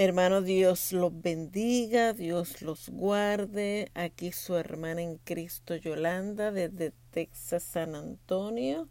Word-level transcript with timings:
Hermano, 0.00 0.42
Dios 0.42 0.92
los 0.92 1.10
bendiga, 1.22 2.12
Dios 2.12 2.62
los 2.62 2.88
guarde. 2.88 3.90
Aquí 3.94 4.30
su 4.30 4.54
hermana 4.54 5.02
en 5.02 5.16
Cristo 5.16 5.74
Yolanda 5.74 6.52
desde 6.52 6.92
Texas, 7.10 7.64
San 7.64 7.96
Antonio. 7.96 8.88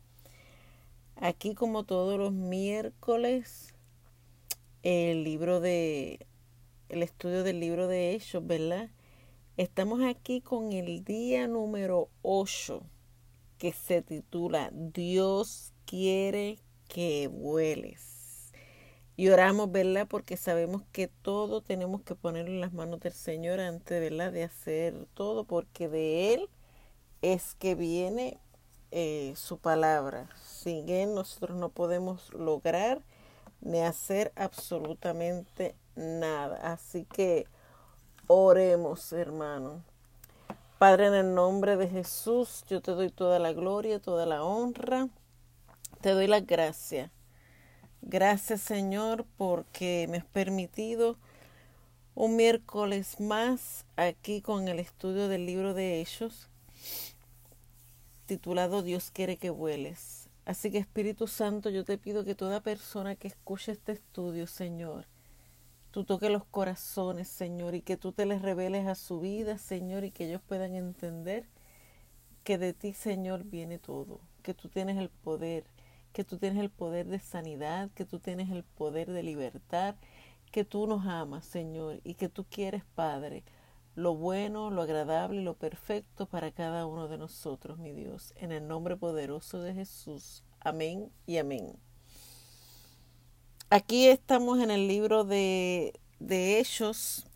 Aquí 1.15 1.55
como 1.55 1.85
todos 1.85 2.19
los 2.19 2.33
miércoles, 2.33 3.73
el 4.83 5.23
libro 5.23 5.61
de, 5.61 6.27
el 6.89 7.03
estudio 7.03 7.43
del 7.43 7.61
libro 7.61 7.87
de 7.87 8.11
Hechos, 8.11 8.45
¿verdad? 8.45 8.89
Estamos 9.55 10.01
aquí 10.03 10.41
con 10.41 10.73
el 10.73 11.05
día 11.05 11.47
número 11.47 12.09
8 12.21 12.83
que 13.57 13.71
se 13.71 14.01
titula 14.01 14.71
Dios 14.73 15.71
quiere 15.85 16.59
que 16.89 17.29
vueles. 17.31 18.16
Y 19.19 19.29
oramos, 19.29 19.71
¿verdad? 19.71 20.07
Porque 20.07 20.37
sabemos 20.37 20.83
que 20.91 21.07
todo 21.07 21.61
tenemos 21.61 22.03
que 22.03 22.13
ponerlo 22.13 22.51
en 22.51 22.61
las 22.61 22.73
manos 22.73 22.99
del 22.99 23.13
Señor 23.13 23.59
antes, 23.59 23.99
¿verdad? 23.99 24.31
De 24.31 24.43
hacer 24.43 25.07
todo, 25.15 25.43
porque 25.43 25.89
de 25.89 26.35
Él 26.35 26.49
es 27.23 27.55
que 27.55 27.73
viene 27.73 28.39
eh, 28.91 29.33
su 29.35 29.57
palabra. 29.57 30.29
Sin 30.39 30.87
Él 30.89 31.15
nosotros 31.15 31.57
no 31.57 31.69
podemos 31.69 32.31
lograr 32.35 33.01
ni 33.59 33.79
hacer 33.81 34.31
absolutamente 34.35 35.75
nada. 35.95 36.71
Así 36.71 37.05
que 37.05 37.47
oremos, 38.27 39.11
hermano. 39.13 39.83
Padre, 40.77 41.07
en 41.07 41.15
el 41.15 41.33
nombre 41.33 41.75
de 41.75 41.89
Jesús, 41.89 42.63
yo 42.69 42.81
te 42.81 42.91
doy 42.91 43.09
toda 43.09 43.39
la 43.39 43.51
gloria, 43.51 43.99
toda 43.99 44.27
la 44.27 44.43
honra. 44.43 45.09
Te 46.01 46.11
doy 46.11 46.27
las 46.27 46.45
gracias 46.45 47.09
Gracias 48.01 48.61
Señor 48.61 49.25
porque 49.37 50.07
me 50.09 50.17
has 50.17 50.25
permitido 50.25 51.17
un 52.15 52.35
miércoles 52.35 53.19
más 53.19 53.85
aquí 53.95 54.41
con 54.41 54.67
el 54.67 54.79
estudio 54.79 55.27
del 55.27 55.45
libro 55.45 55.73
de 55.73 56.01
Hechos 56.01 56.49
titulado 58.27 58.83
Dios 58.83 59.09
quiere 59.09 59.37
que 59.37 59.49
vueles. 59.49 60.29
Así 60.45 60.69
que 60.69 60.77
Espíritu 60.77 61.27
Santo, 61.27 61.69
yo 61.69 61.83
te 61.83 61.97
pido 61.97 62.23
que 62.23 62.35
toda 62.35 62.61
persona 62.61 63.15
que 63.15 63.27
escuche 63.27 63.71
este 63.71 63.93
estudio, 63.93 64.47
Señor, 64.47 65.05
tú 65.91 66.03
toques 66.03 66.29
los 66.29 66.45
corazones, 66.45 67.27
Señor, 67.27 67.73
y 67.73 67.81
que 67.81 67.97
tú 67.97 68.11
te 68.11 68.25
les 68.25 68.41
reveles 68.41 68.85
a 68.87 68.95
su 68.95 69.19
vida, 69.19 69.57
Señor, 69.57 70.03
y 70.03 70.11
que 70.11 70.27
ellos 70.27 70.41
puedan 70.45 70.75
entender 70.75 71.45
que 72.43 72.57
de 72.57 72.73
ti, 72.73 72.93
Señor, 72.93 73.43
viene 73.43 73.79
todo, 73.79 74.19
que 74.43 74.53
tú 74.53 74.69
tienes 74.69 74.97
el 74.97 75.09
poder, 75.09 75.65
que 76.17 76.23
tú 76.23 76.39
tienes 76.39 76.57
el 76.63 76.71
poder 76.71 77.05
de 77.05 77.19
sanidad, 77.19 77.91
que 77.91 78.03
tú 78.03 78.17
tienes 78.17 78.49
el 78.49 78.63
poder 78.63 79.11
de 79.11 79.21
libertad, 79.21 79.93
que 80.51 80.65
tú 80.65 80.87
nos 80.87 81.05
amas, 81.05 81.45
Señor, 81.45 82.01
y 82.03 82.15
que 82.15 82.27
tú 82.27 82.43
quieres, 82.49 82.83
Padre, 82.95 83.43
lo 83.93 84.15
bueno, 84.15 84.71
lo 84.71 84.81
agradable 84.81 85.43
lo 85.43 85.53
perfecto 85.53 86.25
para 86.25 86.51
cada 86.51 86.87
uno 86.87 87.07
de 87.07 87.19
nosotros, 87.19 87.77
mi 87.77 87.91
Dios, 87.91 88.33
en 88.37 88.51
el 88.51 88.67
nombre 88.67 88.97
poderoso 88.97 89.61
de 89.61 89.75
Jesús. 89.75 90.43
Amén 90.59 91.11
y 91.27 91.37
amén. 91.37 91.77
Aquí 93.69 94.07
estamos 94.07 94.59
en 94.59 94.71
el 94.71 94.87
libro 94.87 95.23
de, 95.23 95.93
de 96.19 96.59
Hechos, 96.59 97.27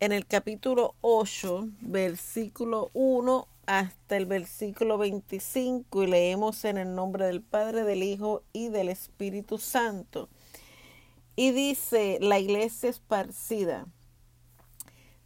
en 0.00 0.12
el 0.12 0.24
capítulo 0.24 0.94
8, 1.02 1.68
versículo 1.82 2.90
1 2.94 3.48
hasta 3.66 4.16
el 4.16 4.26
versículo 4.26 4.98
25 4.98 6.02
y 6.02 6.06
leemos 6.06 6.64
en 6.64 6.78
el 6.78 6.94
nombre 6.94 7.26
del 7.26 7.42
Padre, 7.42 7.84
del 7.84 8.02
Hijo 8.02 8.42
y 8.52 8.68
del 8.68 8.88
Espíritu 8.88 9.58
Santo. 9.58 10.28
Y 11.36 11.50
dice 11.50 12.18
la 12.20 12.38
iglesia 12.38 12.90
esparcida, 12.90 13.86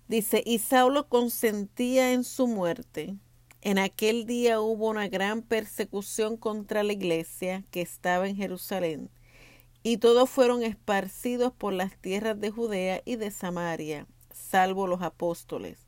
dice, 0.09 0.43
y 0.45 0.59
Saulo 0.59 1.09
consentía 1.09 2.13
en 2.13 2.25
su 2.25 2.47
muerte. 2.47 3.17
En 3.61 3.79
aquel 3.79 4.25
día 4.25 4.61
hubo 4.61 4.89
una 4.89 5.09
gran 5.09 5.43
persecución 5.43 6.37
contra 6.37 6.83
la 6.83 6.93
iglesia 6.93 7.65
que 7.71 7.83
estaba 7.83 8.29
en 8.29 8.37
Jerusalén, 8.37 9.11
y 9.83 9.99
todos 9.99 10.31
fueron 10.31 10.63
esparcidos 10.63 11.53
por 11.53 11.73
las 11.73 11.97
tierras 11.99 12.41
de 12.41 12.51
Judea 12.51 13.03
y 13.05 13.17
de 13.17 13.31
Samaria, 13.31 14.07
salvo 14.33 14.87
los 14.87 15.03
apóstoles 15.03 15.88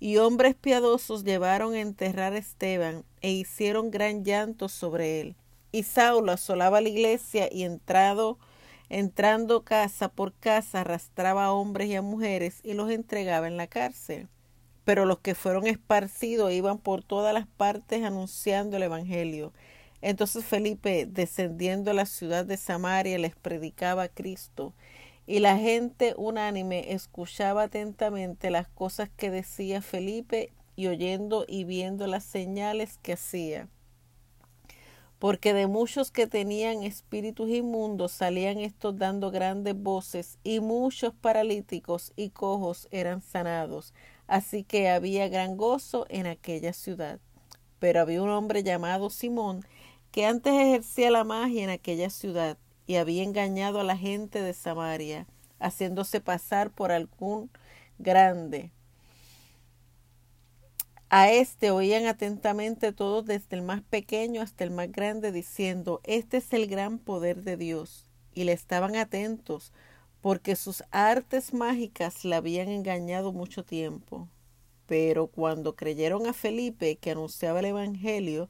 y 0.00 0.16
hombres 0.16 0.54
piadosos 0.54 1.24
llevaron 1.24 1.74
a 1.74 1.80
enterrar 1.80 2.32
a 2.32 2.38
Esteban 2.38 3.04
e 3.20 3.30
hicieron 3.30 3.90
gran 3.90 4.24
llanto 4.24 4.70
sobre 4.70 5.20
él. 5.20 5.36
Y 5.72 5.82
Saulo 5.82 6.32
asolaba 6.32 6.80
la 6.80 6.88
iglesia 6.88 7.48
y 7.52 7.64
entrado, 7.64 8.38
entrando 8.88 9.62
casa 9.62 10.08
por 10.08 10.32
casa 10.32 10.80
arrastraba 10.80 11.44
a 11.44 11.52
hombres 11.52 11.88
y 11.88 11.96
a 11.96 12.02
mujeres 12.02 12.60
y 12.64 12.72
los 12.72 12.90
entregaba 12.90 13.46
en 13.46 13.58
la 13.58 13.66
cárcel. 13.66 14.28
Pero 14.84 15.04
los 15.04 15.20
que 15.20 15.34
fueron 15.34 15.66
esparcidos 15.66 16.50
iban 16.50 16.78
por 16.78 17.04
todas 17.04 17.34
las 17.34 17.46
partes 17.46 18.02
anunciando 18.02 18.78
el 18.78 18.84
Evangelio. 18.84 19.52
Entonces 20.00 20.46
Felipe, 20.46 21.06
descendiendo 21.06 21.90
a 21.90 21.94
la 21.94 22.06
ciudad 22.06 22.46
de 22.46 22.56
Samaria, 22.56 23.18
les 23.18 23.36
predicaba 23.36 24.04
a 24.04 24.08
Cristo 24.08 24.72
y 25.30 25.38
la 25.38 25.56
gente 25.56 26.14
unánime 26.16 26.92
escuchaba 26.92 27.62
atentamente 27.62 28.50
las 28.50 28.66
cosas 28.66 29.10
que 29.16 29.30
decía 29.30 29.80
Felipe 29.80 30.52
y 30.74 30.88
oyendo 30.88 31.44
y 31.46 31.62
viendo 31.62 32.08
las 32.08 32.24
señales 32.24 32.98
que 33.00 33.12
hacía. 33.12 33.68
Porque 35.20 35.54
de 35.54 35.68
muchos 35.68 36.10
que 36.10 36.26
tenían 36.26 36.82
espíritus 36.82 37.48
inmundos 37.48 38.10
salían 38.10 38.58
estos 38.58 38.98
dando 38.98 39.30
grandes 39.30 39.80
voces, 39.80 40.40
y 40.42 40.58
muchos 40.58 41.14
paralíticos 41.14 42.12
y 42.16 42.30
cojos 42.30 42.88
eran 42.90 43.22
sanados. 43.22 43.94
Así 44.26 44.64
que 44.64 44.88
había 44.88 45.28
gran 45.28 45.56
gozo 45.56 46.06
en 46.08 46.26
aquella 46.26 46.72
ciudad. 46.72 47.20
Pero 47.78 48.00
había 48.00 48.20
un 48.20 48.30
hombre 48.30 48.64
llamado 48.64 49.10
Simón, 49.10 49.64
que 50.10 50.26
antes 50.26 50.54
ejercía 50.54 51.12
la 51.12 51.22
magia 51.22 51.62
en 51.62 51.70
aquella 51.70 52.10
ciudad, 52.10 52.58
y 52.90 52.96
había 52.96 53.22
engañado 53.22 53.78
a 53.78 53.84
la 53.84 53.96
gente 53.96 54.42
de 54.42 54.52
Samaria, 54.52 55.28
haciéndose 55.60 56.20
pasar 56.20 56.72
por 56.72 56.90
algún 56.90 57.48
grande. 58.00 58.72
A 61.08 61.30
este 61.30 61.70
oían 61.70 62.06
atentamente 62.06 62.90
todos 62.92 63.24
desde 63.24 63.54
el 63.54 63.62
más 63.62 63.80
pequeño 63.82 64.42
hasta 64.42 64.64
el 64.64 64.72
más 64.72 64.90
grande, 64.90 65.30
diciendo, 65.30 66.00
Este 66.02 66.38
es 66.38 66.52
el 66.52 66.66
gran 66.66 66.98
poder 66.98 67.44
de 67.44 67.56
Dios. 67.56 68.10
Y 68.34 68.42
le 68.42 68.54
estaban 68.54 68.96
atentos, 68.96 69.72
porque 70.20 70.56
sus 70.56 70.82
artes 70.90 71.54
mágicas 71.54 72.24
la 72.24 72.38
habían 72.38 72.70
engañado 72.70 73.32
mucho 73.32 73.64
tiempo. 73.64 74.26
Pero 74.86 75.28
cuando 75.28 75.76
creyeron 75.76 76.26
a 76.26 76.32
Felipe, 76.32 76.96
que 76.96 77.12
anunciaba 77.12 77.60
el 77.60 77.66
Evangelio, 77.66 78.48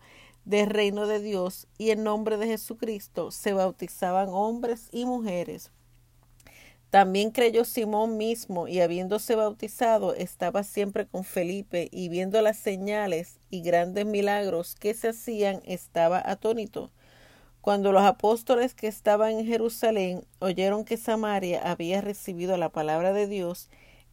del 0.50 0.68
reino 0.68 1.06
de 1.06 1.20
Dios 1.20 1.68
y 1.78 1.90
en 1.90 2.02
nombre 2.02 2.36
de 2.36 2.48
Jesucristo 2.48 3.30
se 3.30 3.52
bautizaban 3.52 4.28
hombres 4.30 4.88
y 4.90 5.06
mujeres. 5.06 5.70
También 6.90 7.30
creyó 7.30 7.64
Simón 7.64 8.16
mismo 8.16 8.66
y 8.66 8.80
habiéndose 8.80 9.36
bautizado 9.36 10.12
estaba 10.12 10.64
siempre 10.64 11.06
con 11.06 11.22
Felipe 11.22 11.88
y 11.92 12.08
viendo 12.08 12.42
las 12.42 12.56
señales 12.56 13.38
y 13.48 13.62
grandes 13.62 14.06
milagros 14.06 14.74
que 14.74 14.92
se 14.92 15.10
hacían 15.10 15.62
estaba 15.66 16.20
atónito. 16.26 16.90
Cuando 17.60 17.92
los 17.92 18.02
apóstoles 18.02 18.74
que 18.74 18.88
estaban 18.88 19.38
en 19.38 19.46
Jerusalén 19.46 20.24
oyeron 20.40 20.84
que 20.84 20.96
Samaria 20.96 21.62
había 21.62 22.00
recibido 22.00 22.56
la 22.56 22.70
palabra 22.70 23.12
de 23.12 23.28
Dios, 23.28 23.68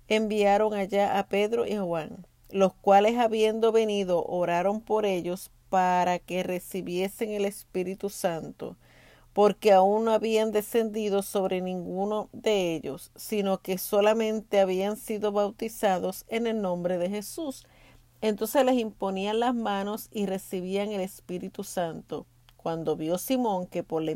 enviaron 0.08 0.76
allá 0.76 1.18
a 1.18 1.30
Pedro 1.30 1.66
y 1.66 1.78
Juan, 1.78 2.28
los 2.52 2.76
cuales 2.76 3.18
habiendo 3.18 3.72
venido 3.72 4.24
oraron 4.24 4.82
por 4.82 5.08
ellos 5.08 5.50
para 5.70 6.20
que 6.20 6.44
recibiesen 6.44 7.32
el 7.32 7.46
Espíritu 7.46 8.10
Santo, 8.10 8.78
porque 9.34 9.72
aún 9.72 10.06
no 10.06 10.12
habían 10.12 10.52
descendido 10.52 11.22
sobre 11.22 11.62
ninguno 11.62 12.30
de 12.34 12.76
ellos, 12.76 13.12
sino 13.16 13.60
que 13.60 13.78
solamente 13.78 14.60
habían 14.60 14.98
sido 14.98 15.32
bautizados 15.32 16.26
en 16.28 16.48
el 16.48 16.62
nombre 16.62 16.98
de 16.98 17.10
Jesús. 17.10 17.68
Entonces 18.22 18.66
les 18.66 18.78
imponían 18.78 19.40
las 19.40 19.54
manos 19.54 20.10
y 20.12 20.26
recibían 20.26 20.92
el 20.92 21.02
Espíritu 21.02 21.64
Santo. 21.64 22.26
Cuando 22.56 22.96
vio 22.96 23.18
Simón 23.18 23.68
que 23.68 23.84
por 23.84 24.02
la 24.02 24.16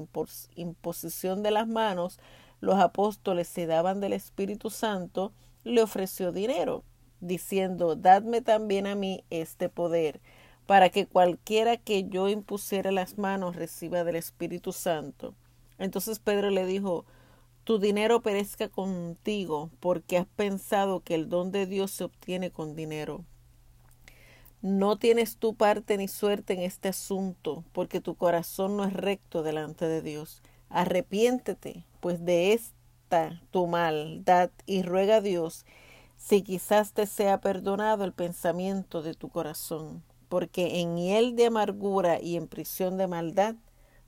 imposición 0.55 1.43
de 1.43 1.51
las 1.51 1.67
manos 1.67 2.19
los 2.59 2.79
apóstoles 2.79 3.47
se 3.47 3.65
daban 3.65 3.99
del 3.99 4.13
Espíritu 4.13 4.69
Santo, 4.69 5.33
le 5.63 5.81
ofreció 5.81 6.31
dinero, 6.31 6.83
diciendo, 7.19 7.95
Dadme 7.95 8.41
también 8.41 8.87
a 8.87 8.95
mí 8.95 9.23
este 9.29 9.69
poder 9.69 10.19
para 10.65 10.89
que 10.89 11.05
cualquiera 11.05 11.77
que 11.77 12.07
yo 12.07 12.29
impusiera 12.29 12.91
las 12.91 13.17
manos 13.17 13.55
reciba 13.55 14.03
del 14.03 14.15
Espíritu 14.15 14.71
Santo. 14.71 15.33
Entonces 15.77 16.19
Pedro 16.19 16.49
le 16.49 16.65
dijo, 16.65 17.05
tu 17.63 17.79
dinero 17.79 18.21
perezca 18.21 18.69
contigo, 18.69 19.69
porque 19.79 20.17
has 20.17 20.27
pensado 20.27 21.01
que 21.01 21.15
el 21.15 21.29
don 21.29 21.51
de 21.51 21.65
Dios 21.65 21.91
se 21.91 22.03
obtiene 22.03 22.51
con 22.51 22.75
dinero. 22.75 23.25
No 24.61 24.97
tienes 24.97 25.37
tu 25.37 25.55
parte 25.55 25.97
ni 25.97 26.07
suerte 26.07 26.53
en 26.53 26.61
este 26.61 26.89
asunto, 26.89 27.63
porque 27.71 27.99
tu 27.99 28.15
corazón 28.15 28.77
no 28.77 28.83
es 28.83 28.93
recto 28.93 29.43
delante 29.43 29.87
de 29.87 30.01
Dios. 30.01 30.41
Arrepiéntete, 30.69 31.85
pues 31.99 32.23
de, 32.23 32.53
acepta 32.53 33.41
tu 33.51 33.67
maldad 33.67 34.51
y 34.65 34.83
ruega 34.83 35.17
a 35.17 35.21
Dios 35.21 35.65
si 36.17 36.43
quizás 36.43 36.93
te 36.93 37.07
sea 37.07 37.41
perdonado 37.41 38.03
el 38.03 38.13
pensamiento 38.13 39.01
de 39.01 39.15
tu 39.15 39.29
corazón, 39.29 40.03
porque 40.31 40.79
en 40.79 40.95
hiel 40.95 41.35
de 41.35 41.47
amargura 41.47 42.21
y 42.21 42.37
en 42.37 42.47
prisión 42.47 42.97
de 42.97 43.05
maldad 43.05 43.55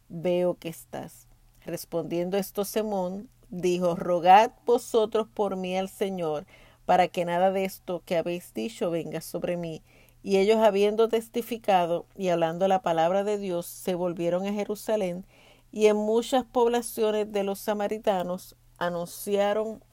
veo 0.07 0.57
que 0.57 0.69
estás. 0.69 1.27
Respondiendo 1.65 2.37
esto 2.37 2.63
Simón, 2.63 3.27
dijo, 3.49 3.97
rogad 3.97 4.51
vosotros 4.65 5.27
por 5.33 5.57
mí 5.57 5.77
al 5.77 5.89
Señor, 5.89 6.45
para 6.85 7.09
que 7.09 7.25
nada 7.25 7.51
de 7.51 7.65
esto 7.65 8.03
que 8.05 8.15
habéis 8.15 8.53
dicho 8.53 8.89
venga 8.89 9.19
sobre 9.19 9.57
mí. 9.57 9.83
Y 10.23 10.37
ellos 10.37 10.59
habiendo 10.59 11.09
testificado 11.09 12.05
y 12.15 12.29
hablando 12.29 12.69
la 12.69 12.81
palabra 12.81 13.25
de 13.25 13.37
Dios, 13.37 13.65
se 13.65 13.93
volvieron 13.93 14.47
a 14.47 14.53
Jerusalén, 14.53 15.25
y 15.73 15.87
en 15.87 15.97
muchas 15.97 16.45
poblaciones 16.45 17.33
de 17.33 17.43
los 17.43 17.59
samaritanos 17.59 18.55
anunciaron 18.77 19.83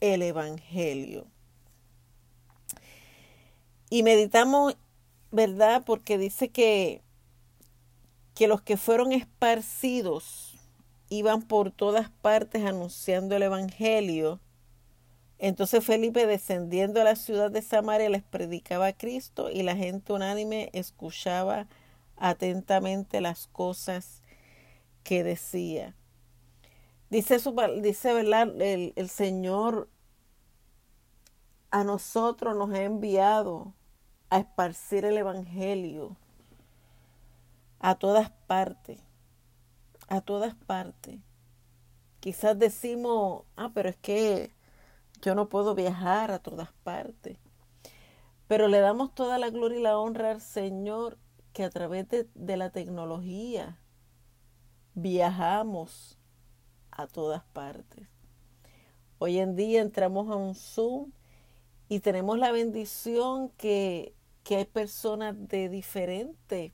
el 0.00 0.22
Evangelio. 0.22 1.26
Y 3.90 4.02
meditamos, 4.02 4.74
¿verdad? 5.30 5.84
Porque 5.84 6.18
dice 6.18 6.50
que, 6.50 7.02
que 8.34 8.48
los 8.48 8.62
que 8.62 8.76
fueron 8.76 9.12
esparcidos 9.12 10.58
iban 11.08 11.42
por 11.42 11.70
todas 11.70 12.10
partes 12.10 12.64
anunciando 12.64 13.36
el 13.36 13.42
Evangelio. 13.42 14.40
Entonces 15.38 15.84
Felipe, 15.84 16.26
descendiendo 16.26 17.00
a 17.00 17.04
la 17.04 17.16
ciudad 17.16 17.50
de 17.50 17.62
Samaria, 17.62 18.08
les 18.08 18.22
predicaba 18.22 18.86
a 18.86 18.96
Cristo 18.96 19.50
y 19.50 19.62
la 19.62 19.76
gente 19.76 20.12
unánime 20.12 20.70
escuchaba 20.72 21.66
atentamente 22.16 23.20
las 23.20 23.46
cosas 23.48 24.22
que 25.02 25.22
decía. 25.22 25.94
Dice, 27.10 27.38
su, 27.38 27.54
dice 27.82 28.12
¿verdad? 28.14 28.60
El, 28.60 28.92
el 28.96 29.08
Señor 29.08 29.88
a 31.70 31.84
nosotros 31.84 32.56
nos 32.56 32.70
ha 32.70 32.82
enviado 32.82 33.74
a 34.30 34.38
esparcir 34.38 35.04
el 35.04 35.16
Evangelio 35.16 36.16
a 37.78 37.94
todas 37.94 38.30
partes, 38.46 39.00
a 40.08 40.20
todas 40.20 40.54
partes. 40.54 41.20
Quizás 42.20 42.58
decimos, 42.58 43.44
ah, 43.56 43.70
pero 43.74 43.88
es 43.88 43.96
que 43.96 44.50
yo 45.22 45.34
no 45.34 45.48
puedo 45.48 45.74
viajar 45.74 46.30
a 46.30 46.40
todas 46.40 46.72
partes. 46.82 47.38
Pero 48.48 48.68
le 48.68 48.80
damos 48.80 49.14
toda 49.14 49.38
la 49.38 49.50
gloria 49.50 49.78
y 49.78 49.82
la 49.82 49.98
honra 49.98 50.30
al 50.30 50.40
Señor 50.40 51.18
que 51.52 51.64
a 51.64 51.70
través 51.70 52.08
de, 52.08 52.28
de 52.34 52.56
la 52.56 52.70
tecnología 52.70 53.78
viajamos 54.94 56.18
a 56.90 57.06
todas 57.06 57.44
partes. 57.52 58.08
Hoy 59.18 59.38
en 59.38 59.56
día 59.56 59.80
entramos 59.80 60.30
a 60.30 60.36
un 60.36 60.54
Zoom 60.54 61.12
y 61.88 62.00
tenemos 62.00 62.38
la 62.38 62.52
bendición 62.52 63.50
que, 63.50 64.15
hay 64.54 64.64
personas 64.64 65.34
de 65.48 65.68
diferentes 65.68 66.72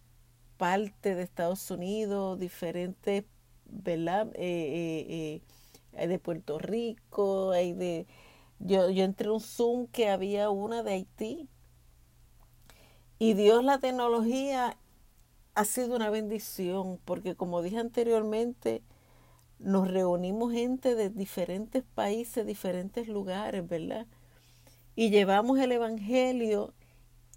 partes 0.57 1.17
de 1.17 1.23
Estados 1.23 1.71
Unidos, 1.71 2.39
diferentes, 2.39 3.25
¿verdad? 3.65 4.29
Eh, 4.35 5.07
eh, 5.09 5.43
eh, 5.93 6.07
de 6.07 6.19
Puerto 6.19 6.59
Rico, 6.59 7.53
hay 7.53 7.73
de... 7.73 8.07
Yo, 8.59 8.91
yo 8.91 9.05
entré 9.05 9.27
en 9.27 9.33
un 9.33 9.41
Zoom 9.41 9.87
que 9.89 10.09
había 10.09 10.51
una 10.51 10.83
de 10.83 10.93
Haití. 10.93 11.49
Y 13.19 13.35
Dios, 13.35 13.65
la 13.65 13.79
tecnología 13.79 14.77
ha 15.55 15.65
sido 15.65 15.97
una 15.97 16.11
bendición, 16.11 17.01
porque 17.05 17.35
como 17.35 17.63
dije 17.63 17.79
anteriormente, 17.79 18.83
nos 19.59 19.89
reunimos 19.89 20.53
gente 20.53 20.95
de 20.95 21.11
diferentes 21.11 21.85
países, 21.95 22.47
diferentes 22.47 23.09
lugares, 23.09 23.67
¿verdad? 23.67 24.07
y 24.95 25.11
llevamos 25.11 25.59
el 25.59 25.73
Evangelio 25.73 26.75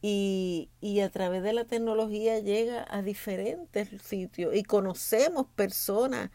y, 0.01 0.69
a 1.03 1.09
través 1.09 1.43
de 1.43 1.53
la 1.53 1.65
tecnología 1.65 2.39
llega 2.39 2.85
a 2.89 3.01
diferentes 3.01 3.89
sitios 4.03 4.55
y 4.55 4.63
conocemos 4.63 5.47
personas. 5.55 6.31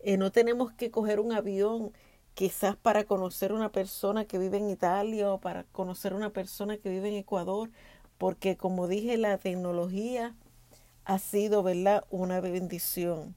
Eh, 0.00 0.16
no 0.16 0.32
tenemos 0.32 0.72
que 0.72 0.90
coger 0.90 1.20
un 1.20 1.32
avión 1.32 1.92
quizás 2.34 2.76
para 2.76 3.04
conocer 3.04 3.52
una 3.52 3.70
persona 3.70 4.24
que 4.24 4.38
vive 4.38 4.58
en 4.58 4.70
Italia 4.70 5.32
o 5.32 5.40
para 5.40 5.64
conocer 5.64 6.14
una 6.14 6.30
persona 6.30 6.78
que 6.78 6.88
vive 6.90 7.08
en 7.10 7.16
Ecuador, 7.16 7.70
porque 8.18 8.56
como 8.56 8.88
dije, 8.88 9.16
la 9.18 9.38
tecnología 9.38 10.34
ha 11.04 11.18
sido, 11.18 11.62
¿verdad?, 11.62 12.04
una 12.10 12.40
bendición. 12.40 13.34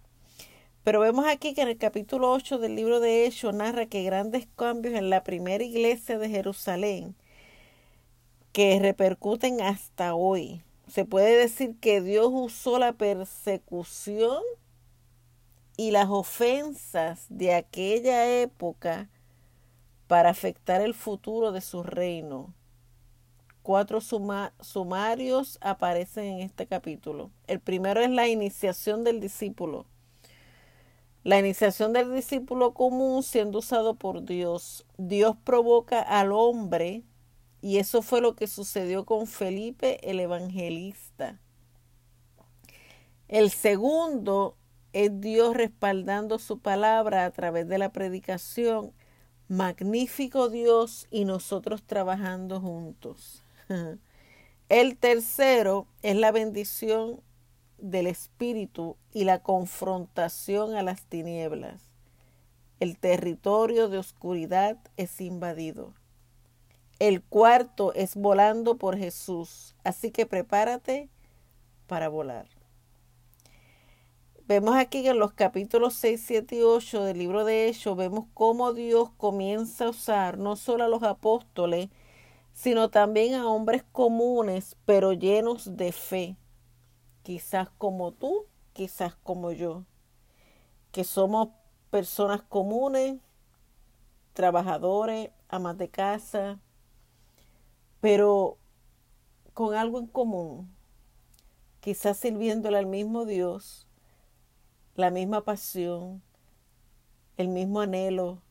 Pero 0.84 1.00
vemos 1.02 1.26
aquí 1.28 1.54
que 1.54 1.64
en 1.64 1.70
el 1.70 1.78
capítulo 1.78 2.32
8 2.32 2.60
del 2.60 2.76
libro 2.76 3.00
de 3.00 3.26
Hechos 3.26 3.54
narra 3.54 3.88
que 3.88 4.04
grandes 4.04 4.48
cambios 4.56 4.94
en 4.96 5.10
la 5.10 5.24
primera 5.24 5.64
iglesia 5.64 6.20
de 6.20 6.30
Jerusalén 6.30 7.16
que 8.56 8.80
repercuten 8.80 9.60
hasta 9.60 10.16
hoy. 10.16 10.64
Se 10.88 11.04
puede 11.04 11.36
decir 11.36 11.78
que 11.82 12.00
Dios 12.00 12.30
usó 12.32 12.80
la 12.80 12.94
persecución 12.94 14.42
y 15.76 15.92
las 15.92 16.08
ofensas 16.08 17.26
de 17.28 17.54
aquella 17.54 18.40
época 18.40 19.10
para 20.08 20.30
afectar 20.30 20.80
el 20.80 20.94
futuro 20.94 21.52
de 21.52 21.60
su 21.60 21.84
reino. 21.84 22.54
Cuatro 23.62 24.00
sumarios 24.00 25.58
aparecen 25.60 26.24
en 26.24 26.40
este 26.40 26.66
capítulo. 26.66 27.32
El 27.48 27.60
primero 27.60 28.00
es 28.00 28.10
la 28.10 28.30
iniciación 28.30 29.04
del 29.04 29.20
discípulo. 29.20 29.86
La 31.26 31.38
iniciación 31.40 31.92
del 31.92 32.16
discípulo 32.16 32.74
común 32.74 33.22
siendo 33.22 33.60
usado 33.60 33.96
por 33.96 34.24
Dios. 34.24 34.86
Dios 34.98 35.36
provoca 35.44 36.02
al 36.02 36.32
hombre, 36.32 37.04
y 37.66 37.80
eso 37.80 38.04
fue 38.04 38.22
lo 38.22 38.36
que 38.36 38.46
sucedió 38.46 39.06
con 39.06 39.26
Felipe 39.26 39.98
el 40.08 40.20
evangelista. 40.20 41.40
El 43.28 43.50
segundo 43.50 44.56
es 44.94 45.20
Dios 45.20 45.58
respaldando 45.58 46.38
su 46.38 46.60
palabra 46.60 47.26
a 47.26 47.32
través 47.32 47.68
de 47.68 47.80
la 47.80 47.92
predicación. 47.92 48.94
Magnífico 49.48 50.50
Dios 50.50 51.08
y 51.10 51.26
nosotros 51.26 51.82
trabajando 51.82 52.62
juntos. 52.62 53.44
El 54.70 54.96
tercero 54.96 55.88
es 56.04 56.16
la 56.18 56.32
bendición 56.32 57.20
del 57.80 58.06
Espíritu 58.06 58.96
y 59.12 59.24
la 59.24 59.42
confrontación 59.42 60.76
a 60.76 60.84
las 60.84 61.02
tinieblas. 61.06 61.82
El 62.80 62.96
territorio 63.00 63.90
de 63.90 63.98
oscuridad 63.98 64.78
es 64.98 65.20
invadido. 65.20 65.96
El 67.00 67.24
cuarto 67.24 67.94
es 67.94 68.16
volando 68.16 68.78
por 68.78 68.98
Jesús. 68.98 69.76
Así 69.84 70.12
que 70.12 70.26
prepárate 70.26 71.10
para 71.88 72.10
volar. 72.10 72.48
Vemos 74.48 74.76
aquí 74.76 75.02
que 75.02 75.10
en 75.10 75.20
los 75.20 75.34
capítulos 75.34 75.96
6, 75.96 76.24
7 76.26 76.56
y 76.58 76.62
8 76.62 77.04
del 77.04 77.18
libro 77.18 77.46
de 77.46 77.68
Hechos 77.68 77.98
vemos 77.98 78.26
cómo 78.34 78.74
Dios 78.74 79.10
comienza 79.18 79.86
a 79.86 79.90
usar 79.90 80.38
no 80.38 80.56
solo 80.56 80.84
a 80.84 80.88
los 80.88 81.02
apóstoles, 81.02 81.90
sino 82.54 82.90
también 82.90 83.34
a 83.34 83.48
hombres 83.48 83.84
comunes, 83.92 84.78
pero 84.86 85.14
llenos 85.14 85.76
de 85.76 85.92
fe 85.92 86.38
quizás 87.26 87.70
como 87.80 88.12
tú, 88.12 88.46
quizás 88.74 89.16
como 89.16 89.52
yo, 89.52 89.84
que 90.92 91.04
somos 91.04 91.50
personas 91.90 92.44
comunes, 92.44 93.18
trabajadores, 94.34 95.32
amas 95.50 95.76
de 95.80 95.90
casa, 95.90 96.60
pero 98.06 98.60
con 99.56 99.74
algo 99.74 99.98
en 99.98 100.06
común, 100.06 100.72
quizás 101.80 102.18
sirviéndole 102.18 102.78
al 102.78 102.86
mismo 102.86 103.26
Dios, 103.26 103.88
la 104.94 105.10
misma 105.10 105.44
pasión, 105.44 106.22
el 107.38 107.48
mismo 107.48 107.82
anhelo 107.82 108.44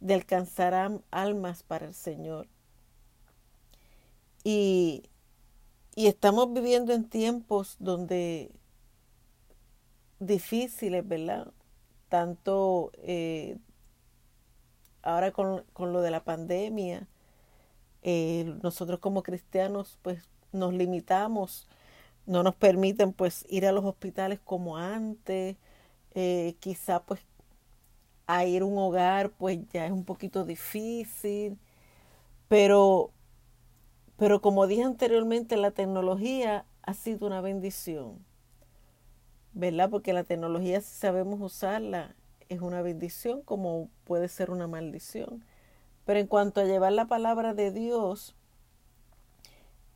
de 0.00 0.12
alcanzar 0.12 1.00
almas 1.10 1.62
para 1.62 1.86
el 1.86 1.94
Señor. 1.94 2.46
Y 4.44 5.10
y 5.94 6.06
estamos 6.06 6.52
viviendo 6.52 6.92
en 6.92 7.08
tiempos 7.08 7.76
donde 7.78 8.52
difíciles, 10.18 11.06
¿verdad? 11.06 11.52
Tanto 12.08 12.92
eh, 12.98 13.56
ahora 15.02 15.32
con, 15.32 15.64
lo 15.78 16.00
de 16.00 16.10
la 16.10 16.22
pandemia, 16.22 17.08
eh, 18.02 18.54
nosotros 18.62 19.00
como 19.00 19.22
cristianos 19.22 19.98
pues 20.02 20.28
nos 20.52 20.74
limitamos, 20.74 21.68
no 22.26 22.42
nos 22.42 22.54
permiten 22.56 23.12
pues 23.12 23.46
ir 23.48 23.66
a 23.66 23.72
los 23.72 23.84
hospitales 23.84 24.40
como 24.44 24.78
antes, 24.78 25.56
eh, 26.14 26.56
quizá 26.60 27.02
pues 27.04 27.20
a 28.26 28.44
ir 28.44 28.62
a 28.62 28.64
un 28.64 28.78
hogar 28.78 29.30
pues 29.30 29.58
ya 29.72 29.86
es 29.86 29.92
un 29.92 30.04
poquito 30.04 30.44
difícil, 30.44 31.58
pero 32.48 33.12
pero 34.16 34.40
como 34.40 34.66
dije 34.66 34.82
anteriormente, 34.84 35.56
la 35.56 35.72
tecnología 35.72 36.66
ha 36.82 36.94
sido 36.94 37.26
una 37.26 37.40
bendición, 37.40 38.24
¿verdad? 39.52 39.90
Porque 39.90 40.12
la 40.12 40.24
tecnología, 40.24 40.80
si 40.80 40.94
sabemos 40.98 41.40
usarla, 41.40 42.14
es 42.48 42.60
una 42.60 42.82
bendición 42.82 43.42
como 43.42 43.88
puede 44.04 44.28
ser 44.28 44.50
una 44.50 44.66
maldición. 44.66 45.44
Pero 46.04 46.20
en 46.20 46.26
cuanto 46.26 46.60
a 46.60 46.64
llevar 46.64 46.92
la 46.92 47.06
palabra 47.06 47.54
de 47.54 47.70
Dios, 47.70 48.34